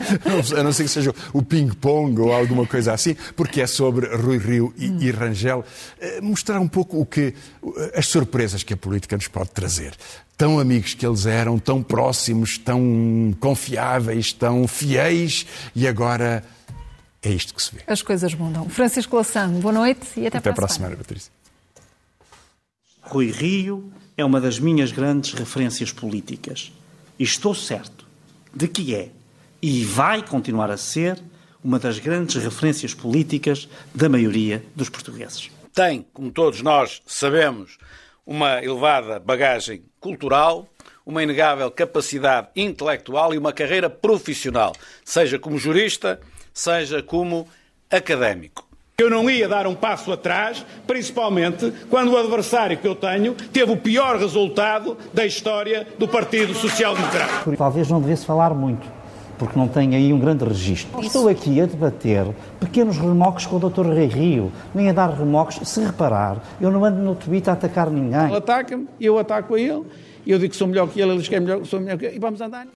a 0.57 0.63
não 0.63 0.71
ser 0.71 0.83
que 0.83 0.89
seja 0.89 1.13
o 1.33 1.41
ping-pong 1.41 2.19
ou 2.21 2.31
alguma 2.31 2.67
coisa 2.67 2.93
assim, 2.93 3.15
porque 3.35 3.61
é 3.61 3.67
sobre 3.67 4.15
Rui 4.15 4.37
Rio 4.37 4.73
e, 4.77 4.89
hum. 4.89 4.97
e 5.01 5.11
Rangel, 5.11 5.65
eh, 5.99 6.21
mostrar 6.21 6.59
um 6.59 6.67
pouco 6.67 6.99
o 6.99 7.05
que 7.05 7.33
as 7.95 8.07
surpresas 8.07 8.61
que 8.61 8.73
a 8.73 8.77
política 8.77 9.15
nos 9.15 9.27
pode 9.27 9.49
trazer. 9.51 9.93
Tão 10.37 10.59
amigos 10.59 10.93
que 10.93 11.05
eles 11.05 11.25
eram, 11.25 11.57
tão 11.57 11.81
próximos, 11.81 12.57
tão 12.57 13.35
confiáveis, 13.39 14.31
tão 14.31 14.67
fiéis, 14.67 15.45
e 15.75 15.87
agora 15.87 16.43
é 17.21 17.29
isto 17.29 17.53
que 17.53 17.61
se 17.61 17.75
vê. 17.75 17.81
As 17.87 18.01
coisas 18.01 18.33
mudam. 18.33 18.69
Francisco 18.69 19.15
Lassano, 19.15 19.59
boa 19.59 19.73
noite 19.73 20.07
e 20.15 20.27
até, 20.27 20.37
até 20.37 20.53
para 20.53 20.65
a 20.65 20.69
semana. 20.69 20.95
Patrícia. 20.95 21.38
Rui 23.09 23.31
Rio 23.31 23.91
é 24.15 24.23
uma 24.23 24.39
das 24.39 24.59
minhas 24.59 24.91
grandes 24.91 25.33
referências 25.33 25.91
políticas. 25.91 26.71
E 27.17 27.23
estou 27.23 27.55
certo 27.55 28.05
de 28.53 28.67
que 28.67 28.93
é 28.93 29.09
e 29.59 29.83
vai 29.83 30.21
continuar 30.21 30.69
a 30.69 30.77
ser 30.77 31.19
uma 31.63 31.79
das 31.79 31.97
grandes 31.97 32.41
referências 32.41 32.93
políticas 32.93 33.67
da 33.95 34.07
maioria 34.07 34.63
dos 34.75 34.89
portugueses. 34.89 35.49
Tem, 35.73 36.05
como 36.13 36.31
todos 36.31 36.61
nós 36.61 37.01
sabemos, 37.07 37.79
uma 38.27 38.63
elevada 38.63 39.19
bagagem 39.19 39.81
cultural, 39.99 40.69
uma 41.03 41.23
inegável 41.23 41.71
capacidade 41.71 42.49
intelectual 42.55 43.33
e 43.33 43.39
uma 43.39 43.51
carreira 43.51 43.89
profissional, 43.89 44.75
seja 45.03 45.39
como 45.39 45.57
jurista, 45.57 46.21
seja 46.53 47.01
como 47.01 47.47
académico. 47.89 48.68
Eu 48.99 49.09
não 49.09 49.29
ia 49.29 49.47
dar 49.47 49.65
um 49.65 49.73
passo 49.73 50.11
atrás, 50.11 50.65
principalmente 50.85 51.71
quando 51.89 52.11
o 52.11 52.17
adversário 52.17 52.77
que 52.77 52.85
eu 52.85 52.93
tenho 52.93 53.33
teve 53.33 53.71
o 53.71 53.77
pior 53.77 54.17
resultado 54.17 54.97
da 55.13 55.25
história 55.25 55.87
do 55.97 56.05
Partido 56.05 56.53
Social 56.53 56.95
Democrata. 56.95 57.55
Talvez 57.57 57.89
não 57.89 58.01
devesse 58.01 58.25
falar 58.25 58.53
muito, 58.53 58.85
porque 59.37 59.57
não 59.57 59.69
tem 59.69 59.95
aí 59.95 60.11
um 60.11 60.19
grande 60.19 60.43
registro. 60.43 60.99
Estou 60.99 61.29
aqui 61.29 61.61
a 61.61 61.65
debater 61.65 62.27
pequenos 62.59 62.97
remoques 62.97 63.45
com 63.45 63.55
o 63.55 63.69
Dr. 63.69 63.87
Rei 63.87 64.07
Rio, 64.07 64.51
nem 64.75 64.89
a 64.89 64.93
dar 64.93 65.11
remoques. 65.11 65.65
Se 65.65 65.79
reparar, 65.79 66.43
eu 66.59 66.69
não 66.69 66.83
ando 66.83 67.01
no 67.01 67.15
Twitter 67.15 67.51
a 67.51 67.53
atacar 67.53 67.89
ninguém. 67.89 68.25
Ele 68.25 68.35
ataca-me, 68.35 68.85
eu 68.99 69.17
ataco 69.17 69.55
a 69.55 69.59
ele, 69.61 69.85
eu 70.27 70.37
digo 70.37 70.51
que 70.51 70.57
sou 70.57 70.67
melhor 70.67 70.89
que 70.89 70.99
ele, 70.99 71.11
ele 71.11 71.19
diz 71.19 71.29
que 71.29 71.35
é 71.35 71.39
melhor, 71.39 71.65
sou 71.65 71.79
melhor 71.79 71.97
que 71.97 72.05
ele, 72.05 72.17
e 72.17 72.19
vamos 72.19 72.41
andar. 72.41 72.67